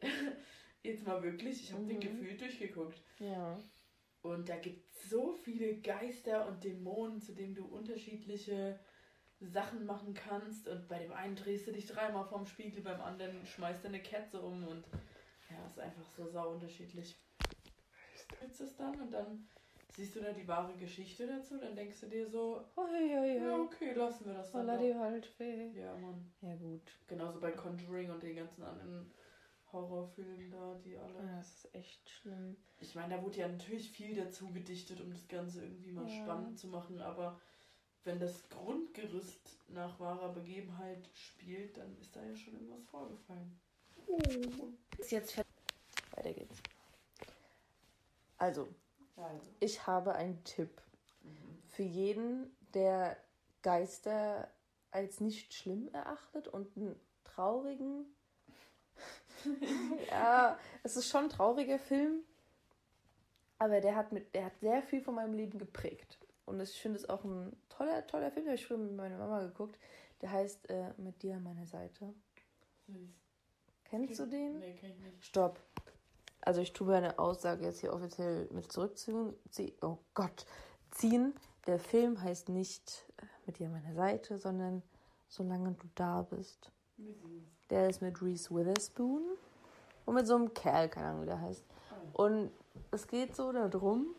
[0.82, 2.00] Jetzt mal wirklich, ich habe den Mhm.
[2.00, 3.02] gefühlt durchgeguckt.
[3.18, 3.58] Ja.
[4.32, 8.78] Und da gibt es so viele Geister und Dämonen, zu denen du unterschiedliche
[9.40, 13.46] Sachen machen kannst und bei dem einen drehst du dich dreimal vorm Spiegel, beim anderen
[13.46, 14.84] schmeißt du eine Kerze um und
[15.50, 17.16] ja, ist einfach so sau unterschiedlich.
[18.42, 19.46] Jetzt es dann und dann
[19.94, 23.36] siehst du da die wahre Geschichte dazu, dann denkst du dir so, Uiuiui.
[23.36, 24.66] ja okay, lassen wir das dann.
[24.66, 25.70] Voller die Waldfee.
[25.78, 26.32] Ja, Mann.
[26.42, 26.82] Ja, gut.
[27.06, 29.10] Genauso bei Conjuring und den ganzen anderen
[29.72, 31.14] Horrorfilmen da, die alle.
[31.14, 32.56] Ja, das ist echt schlimm.
[32.80, 36.22] Ich meine, da wurde ja natürlich viel dazu gedichtet, um das Ganze irgendwie mal Ja.
[36.22, 37.40] spannend zu machen, aber
[38.04, 43.60] wenn das Grundgerüst nach wahrer Begebenheit spielt, dann ist da ja schon irgendwas vorgefallen.
[44.96, 45.36] Ist jetzt
[46.16, 46.56] Weiter geht's.
[48.38, 48.68] Also,
[49.16, 49.50] Also.
[49.60, 50.80] ich habe einen Tipp
[51.66, 53.16] für jeden, der
[53.62, 54.50] Geister
[54.90, 58.06] als nicht schlimm erachtet und einen traurigen.
[60.10, 62.22] ja, es ist schon ein trauriger Film,
[63.58, 66.18] aber der hat, mit, der hat sehr viel von meinem Leben geprägt.
[66.44, 69.18] Und ich finde es auch ein toller, toller Film, den habe ich früher mit meiner
[69.18, 69.78] Mama geguckt.
[70.20, 72.14] Der heißt äh, Mit dir an meiner Seite.
[72.86, 72.96] Süß.
[73.84, 74.58] Kennst du den?
[74.58, 75.24] Nee, kenn ich nicht.
[75.24, 75.60] Stopp.
[76.40, 79.34] Also ich tue meine Aussage jetzt hier offiziell mit zurückziehen.
[79.82, 80.46] Oh Gott.
[80.90, 81.34] Ziehen.
[81.66, 84.82] Der Film heißt nicht äh, mit dir an meiner Seite, sondern
[85.28, 86.72] solange du da bist.
[86.96, 87.57] Wie süß.
[87.70, 89.22] Der ist mit Reese Witherspoon
[90.06, 91.64] und mit so einem Kerl, keine Ahnung, wie der heißt.
[92.14, 92.50] Und
[92.90, 94.14] es geht so darum,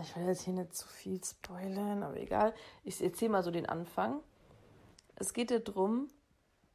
[0.00, 2.54] ich will jetzt hier nicht zu viel spoilern, aber egal.
[2.84, 4.20] Ich erzähle mal so den Anfang.
[5.16, 6.08] Es geht darum,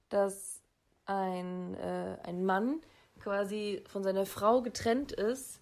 [0.09, 0.61] dass
[1.05, 2.81] ein, äh, ein Mann
[3.19, 5.61] quasi von seiner Frau getrennt ist,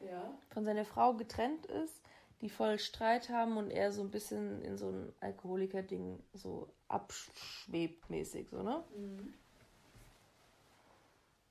[0.00, 0.34] Ja.
[0.50, 1.97] von seiner Frau getrennt ist,
[2.40, 8.08] die voll Streit haben und er so ein bisschen in so ein Alkoholiker-Ding so abschwebt
[8.10, 8.84] mäßig, so, ne?
[8.96, 9.34] Mhm.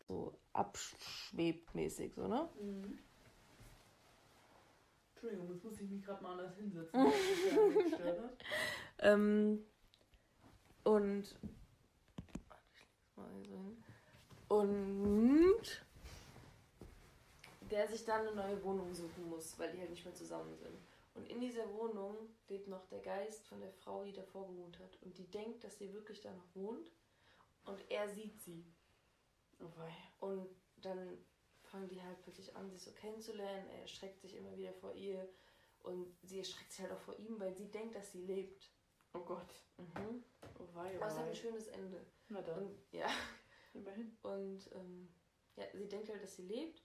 [0.08, 2.48] So abschwebt mäßig, so, ne?
[2.62, 3.00] Mhm.
[5.14, 6.94] Entschuldigung, jetzt muss ich mich gerade mal anders hinsetzen.
[7.00, 8.38] weil mich das ja gestört hat.
[9.00, 9.66] Ähm,
[10.84, 11.36] und.
[12.48, 13.84] Warte, ich leg's mal hier so hin.
[14.48, 15.87] Und.
[17.70, 20.78] Der sich dann eine neue Wohnung suchen muss, weil die halt nicht mehr zusammen sind.
[21.16, 22.16] Und in dieser Wohnung
[22.48, 25.02] lebt noch der Geist von der Frau, die davor gewohnt hat.
[25.02, 26.92] Und die denkt, dass sie wirklich da noch wohnt.
[27.66, 28.64] Und er sieht sie.
[29.60, 30.28] Oh.
[30.28, 30.48] Und
[30.78, 31.18] dann
[31.64, 33.68] fangen die halt plötzlich an, sich so kennenzulernen.
[33.72, 35.28] Er erschreckt sich immer wieder vor ihr.
[35.82, 38.70] Und sie erschreckt sich halt auch vor ihm, weil sie denkt, dass sie lebt.
[39.14, 39.54] Oh Gott.
[39.78, 40.24] Mhm.
[40.60, 42.06] Oh wei, oh Aber es hat ein schönes Ende.
[42.30, 43.08] Na dann, Und ja,
[43.74, 44.16] immerhin.
[44.22, 45.10] und ähm,
[45.56, 46.84] ja, sie denkt halt, dass sie lebt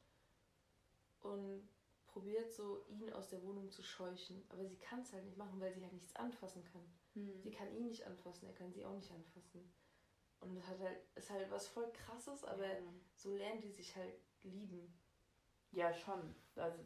[1.24, 1.68] und
[2.06, 4.44] probiert so, ihn aus der Wohnung zu scheuchen.
[4.50, 6.82] Aber sie kann es halt nicht machen, weil sie halt nichts anfassen kann.
[7.14, 7.52] Sie Mhm.
[7.52, 9.70] kann ihn nicht anfassen, er kann sie auch nicht anfassen.
[10.40, 12.78] Und das hat halt, ist halt was voll krasses, aber Ja.
[13.14, 14.92] so lernen die sich halt lieben.
[15.70, 16.34] Ja, schon.
[16.56, 16.78] Also,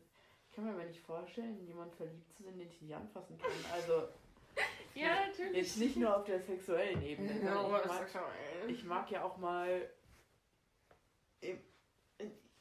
[0.48, 3.50] ich kann mir aber nicht vorstellen, jemand verliebt zu sein, den ich nicht anfassen kann.
[3.72, 4.08] Also,
[4.94, 5.56] Ja, natürlich.
[5.56, 7.32] jetzt nicht nur auf der sexuellen Ebene.
[7.42, 8.10] Ja, ich, mag,
[8.68, 9.90] ich mag ja auch mal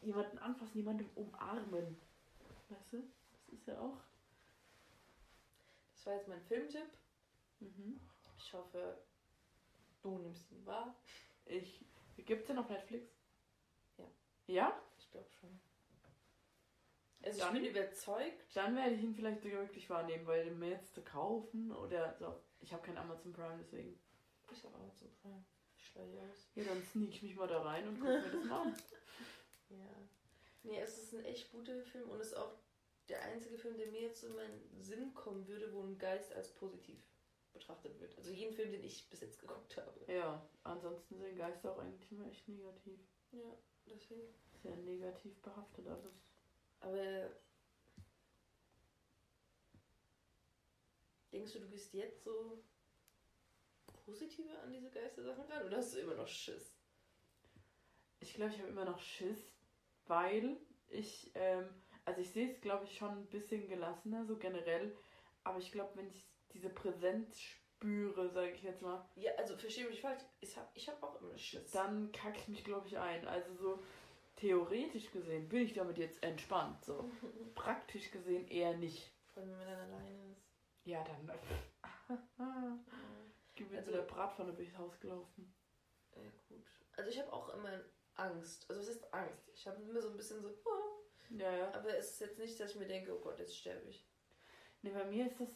[0.05, 1.97] jemanden anfassen, jemanden umarmen.
[2.69, 2.97] Weißt du?
[3.47, 3.97] Das ist ja auch.
[5.93, 6.89] Das war jetzt mein Filmtipp.
[7.59, 7.99] Mhm.
[8.37, 8.97] Ich hoffe,
[10.01, 10.95] du nimmst ihn wahr.
[11.45, 11.83] Ich.
[12.17, 13.09] Gibt's den auf Netflix?
[13.97, 14.05] Ja.
[14.47, 14.81] Ja?
[14.97, 15.59] Ich glaube schon.
[17.23, 18.55] Also Dann- ich bin überzeugt.
[18.55, 22.39] Dann werde ich ihn vielleicht sogar wirklich wahrnehmen, weil mir jetzt zu kaufen oder so.
[22.61, 23.99] Ich habe kein Amazon Prime, deswegen.
[24.51, 25.43] Ich habe zum Prime.
[25.77, 26.49] Schleich aus.
[26.55, 28.75] Ja, dann sneak ich mich mal da rein und guck mir das mal an.
[29.69, 30.07] Ja.
[30.63, 32.53] Nee, es ist ein echt guter Film und ist auch
[33.09, 36.53] der einzige Film, der mir jetzt in meinen Sinn kommen würde, wo ein Geist als
[36.53, 36.99] positiv
[37.53, 38.17] betrachtet wird.
[38.17, 40.11] Also jeden Film, den ich bis jetzt geguckt habe.
[40.11, 42.99] Ja, ansonsten sind Geister auch eigentlich immer echt negativ.
[43.31, 43.57] Ja,
[43.87, 44.33] deswegen.
[44.61, 46.13] Sehr negativ behaftet alles.
[46.79, 47.31] Aber
[51.31, 52.63] denkst du, du bist jetzt so
[54.05, 56.75] positiver an diese Geistersachen ran oder hast du immer noch Schiss?
[58.19, 59.54] Ich glaube, ich habe immer noch Schiss,
[60.07, 61.67] weil ich, ähm,
[62.05, 64.95] also ich sehe es, glaube ich, schon ein bisschen gelassener, so generell.
[65.43, 69.87] Aber ich glaube, wenn ich diese Präsenz spüre, sage ich jetzt mal, Ja, also verstehe
[69.87, 70.21] mich falsch.
[70.39, 71.71] Ich habe ich hab auch immer Schiss.
[71.71, 73.27] dann kacke ich mich, glaube ich, ein.
[73.27, 73.83] Also so
[74.37, 76.83] theoretisch gesehen bin ich damit jetzt entspannt.
[76.85, 77.09] So
[77.55, 79.11] praktisch gesehen eher nicht.
[79.33, 80.41] Vor allem, wenn man dann alleine ist.
[80.85, 81.31] Ja, dann.
[83.55, 85.53] Gib mir Also- so der Bratpfanne durchs Haus gelaufen.
[86.15, 86.63] Ja, gut.
[86.97, 87.81] Also ich habe auch immer
[88.15, 88.65] Angst.
[88.69, 89.49] Also was ist Angst?
[89.53, 91.05] Ich habe immer so ein bisschen so, oh.
[91.29, 91.73] Ja, ja.
[91.73, 94.05] aber es ist jetzt nicht, dass ich mir denke, oh Gott, jetzt sterbe ich.
[94.81, 95.49] Nee, bei mir ist das.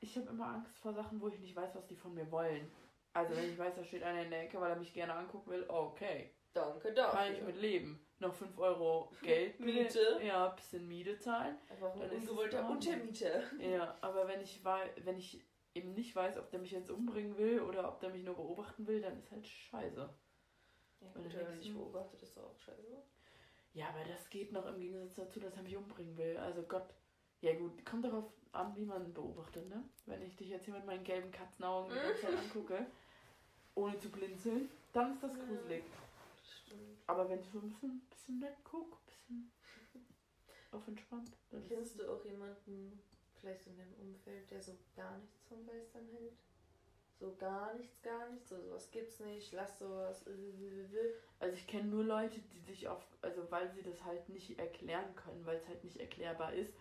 [0.00, 2.70] Ich habe immer Angst vor Sachen, wo ich nicht weiß, was die von mir wollen.
[3.12, 5.50] Also, wenn ich weiß, da steht einer in der Ecke, weil er mich gerne angucken
[5.50, 6.34] will, okay.
[6.54, 8.06] Danke Kann ich mit leben.
[8.18, 9.58] Noch 5 Euro Geld.
[9.58, 10.20] Miete.
[10.22, 11.56] Ja, bisschen Miete zahlen.
[11.68, 12.68] Einfach Dann ein ist es ungewollter.
[12.68, 13.42] Untermieter.
[13.58, 15.42] Ja, aber wenn ich wenn ich
[15.74, 18.86] eben nicht weiß, ob der mich jetzt umbringen will oder ob der mich nur beobachten
[18.86, 20.08] will, dann ist halt scheiße.
[21.02, 23.02] Ja, Weil gut, wenn man dich beobachtet, ist doch auch scheiße.
[23.74, 26.36] Ja, aber das geht noch im Gegensatz dazu, dass er mich umbringen will.
[26.36, 26.94] Also Gott.
[27.40, 29.82] Ja gut, kommt darauf an, wie man beobachtet, ne?
[30.06, 32.86] Wenn ich dich jetzt hier mit meinen gelben Katzenaugen die ganze Zeit angucke,
[33.74, 35.44] ohne zu blinzeln, dann ist das Ja.
[35.44, 35.82] gruselig.
[36.44, 36.98] Stimmt.
[37.06, 38.96] Aber wenn ich so ein bisschen, bisschen nett gucke,
[39.30, 40.06] ein bisschen
[40.70, 41.32] auf entspannt,
[41.68, 43.02] Kennst du auch jemanden,
[43.34, 46.34] vielleicht in deinem Umfeld, der so gar nichts vom Geistern hält?
[47.22, 50.24] So gar nichts, gar nichts, so sowas gibt's nicht, lass sowas.
[51.38, 55.14] Also ich kenne nur Leute, die sich auf, also weil sie das halt nicht erklären
[55.14, 56.74] können, weil es halt nicht erklärbar ist,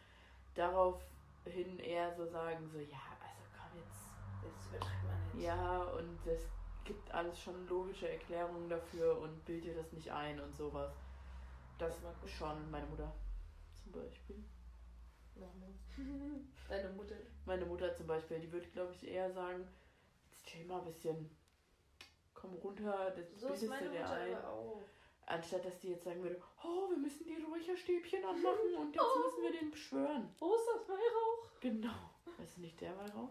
[0.56, 5.46] daraufhin eher so sagen, so ja, also komm jetzt, Das übertreibt man nicht.
[5.46, 6.42] ja und es
[6.86, 10.92] gibt alles schon logische Erklärungen dafür und bild dir das nicht ein und sowas.
[11.78, 12.28] Das gucken.
[12.28, 13.14] schon meine Mutter
[13.76, 14.44] zum Beispiel.
[16.68, 17.16] Deine Mutter.
[17.46, 19.81] Meine Mutter zum Beispiel, die würde glaube ich eher sagen, jetzt
[20.44, 21.30] chill mal ein bisschen,
[22.34, 24.38] komm runter, das So ist bildest du dir ein.
[25.28, 29.20] Anstatt dass die jetzt sagen würde, oh, wir müssen die Räucherstäbchen anmachen und jetzt Oh.
[29.20, 30.36] müssen wir den beschwören.
[30.40, 31.50] Wo ist das Weihrauch?
[31.62, 32.10] Genau.
[32.38, 33.30] Weißt du nicht der Weihrauch?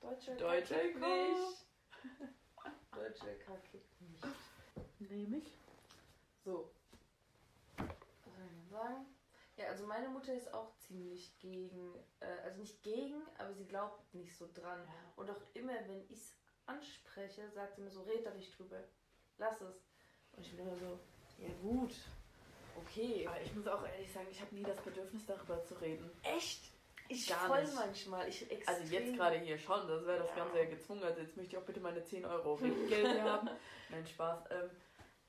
[0.00, 1.66] Deutscher Deutscher Kack nicht.
[2.94, 5.10] Deutscher Kack nicht.
[5.10, 5.52] Nämlich.
[6.44, 6.70] So.
[7.76, 7.86] Was
[8.24, 9.06] soll ich denn sagen?
[9.60, 14.14] Ja, also meine Mutter ist auch ziemlich gegen, äh, also nicht gegen, aber sie glaubt
[14.14, 14.80] nicht so dran.
[15.16, 16.34] Und auch immer, wenn ich es
[16.64, 18.82] anspreche, sagt sie mir so, red da nicht drüber.
[19.36, 19.84] Lass es.
[20.32, 20.98] Und ich bin immer so,
[21.36, 21.92] ja gut,
[22.76, 23.26] okay.
[23.28, 26.10] Aber ich muss auch ehrlich sagen, ich habe nie das Bedürfnis darüber zu reden.
[26.22, 26.62] Echt?
[27.08, 27.74] Ich Gar voll nicht.
[27.74, 28.28] manchmal.
[28.28, 28.46] Ich.
[28.66, 30.36] Also jetzt gerade hier schon, das wäre das Ja.
[30.36, 31.02] Ganze ja gezwungen.
[31.02, 32.56] Also jetzt möchte ich auch bitte meine 10 Euro
[32.88, 33.50] Geld haben.
[33.90, 34.44] Nein, Spaß.
[34.52, 34.70] Ähm,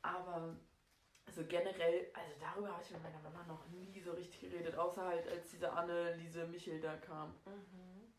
[0.03, 0.55] aber
[1.25, 5.05] also generell, also darüber habe ich mit meiner Mama noch nie so richtig geredet, außer
[5.05, 7.29] halt als diese Anne-Lise Michel da kam.
[7.45, 8.13] Mhm.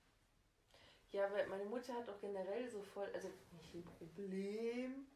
[1.11, 5.07] Ja, weil meine Mutter hat auch generell so voll, also nicht ein Problem,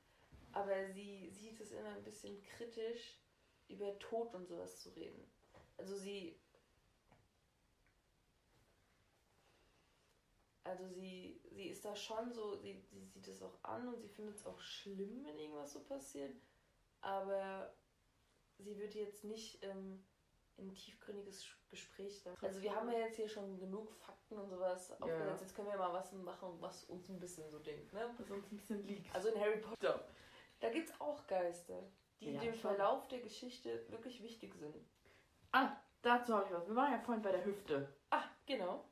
[0.52, 3.18] aber sie sieht es immer ein bisschen kritisch,
[3.68, 5.30] über Tod und sowas zu reden.
[5.78, 6.38] Also sie.
[10.64, 14.08] Also sie, sie ist da schon so, sie, sie sieht es auch an und sie
[14.08, 16.34] findet es auch schlimm, wenn irgendwas so passiert.
[17.06, 17.72] Aber
[18.58, 20.04] sie wird jetzt nicht ähm,
[20.56, 22.34] in ein tiefgründiges Gespräch da.
[22.42, 25.42] Also wir haben ja jetzt hier schon genug Fakten und sowas aufgesetzt.
[25.42, 27.92] Jetzt können wir mal was machen, was uns ein bisschen so denkt.
[27.92, 28.12] Ne?
[28.18, 29.14] Was uns ein bisschen liegt.
[29.14, 30.04] Also in Harry Potter,
[30.58, 31.80] da gibt es auch Geister,
[32.20, 32.74] die Ja, dem schon.
[32.74, 34.74] Verlauf der Geschichte wirklich wichtig sind.
[35.52, 36.66] Ah, dazu habe ich was.
[36.66, 37.94] Wir waren ja vorhin bei der Hüfte.
[38.10, 38.84] Ah, genau.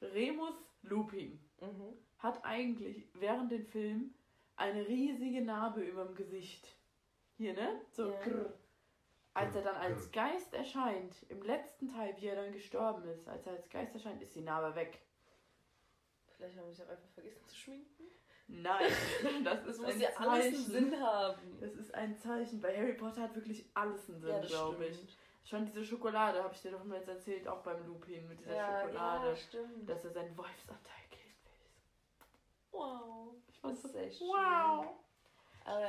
[0.00, 1.98] Remus Lupin Mhm.
[2.18, 4.14] hat eigentlich während dem Film
[4.54, 6.77] eine riesige Narbe über dem Gesicht.
[7.38, 7.80] Hier, ne?
[7.90, 8.10] So.
[8.12, 8.20] Ja.
[8.20, 8.52] grrr.
[9.34, 13.46] Als er dann als Geist erscheint, im letzten Teil, wie er dann gestorben ist, als
[13.46, 15.00] er als Geist erscheint, ist die Narbe weg.
[16.36, 18.04] Vielleicht haben wir sich auch einfach vergessen zu schminken.
[18.48, 18.90] Nein,
[19.44, 20.54] das Das ist muss ein ja alles einen.
[20.56, 21.58] Sinn haben.
[21.60, 22.60] Das ist ein Zeichen.
[22.60, 25.18] Bei Harry Potter hat wirklich alles einen Sinn, Ja, das glaube ich.
[25.44, 28.54] Schon diese Schokolade habe ich dir doch mal jetzt erzählt, auch beim Lupin mit dieser
[28.56, 29.28] Ja, Schokolade.
[29.28, 29.88] ja, stimmt.
[29.88, 31.18] dass er seinen Wolfsanteil will.
[32.72, 33.34] wow.
[33.48, 34.26] Ich fand Das ist echt schön.
[34.28, 34.86] wow.
[35.64, 35.88] Aber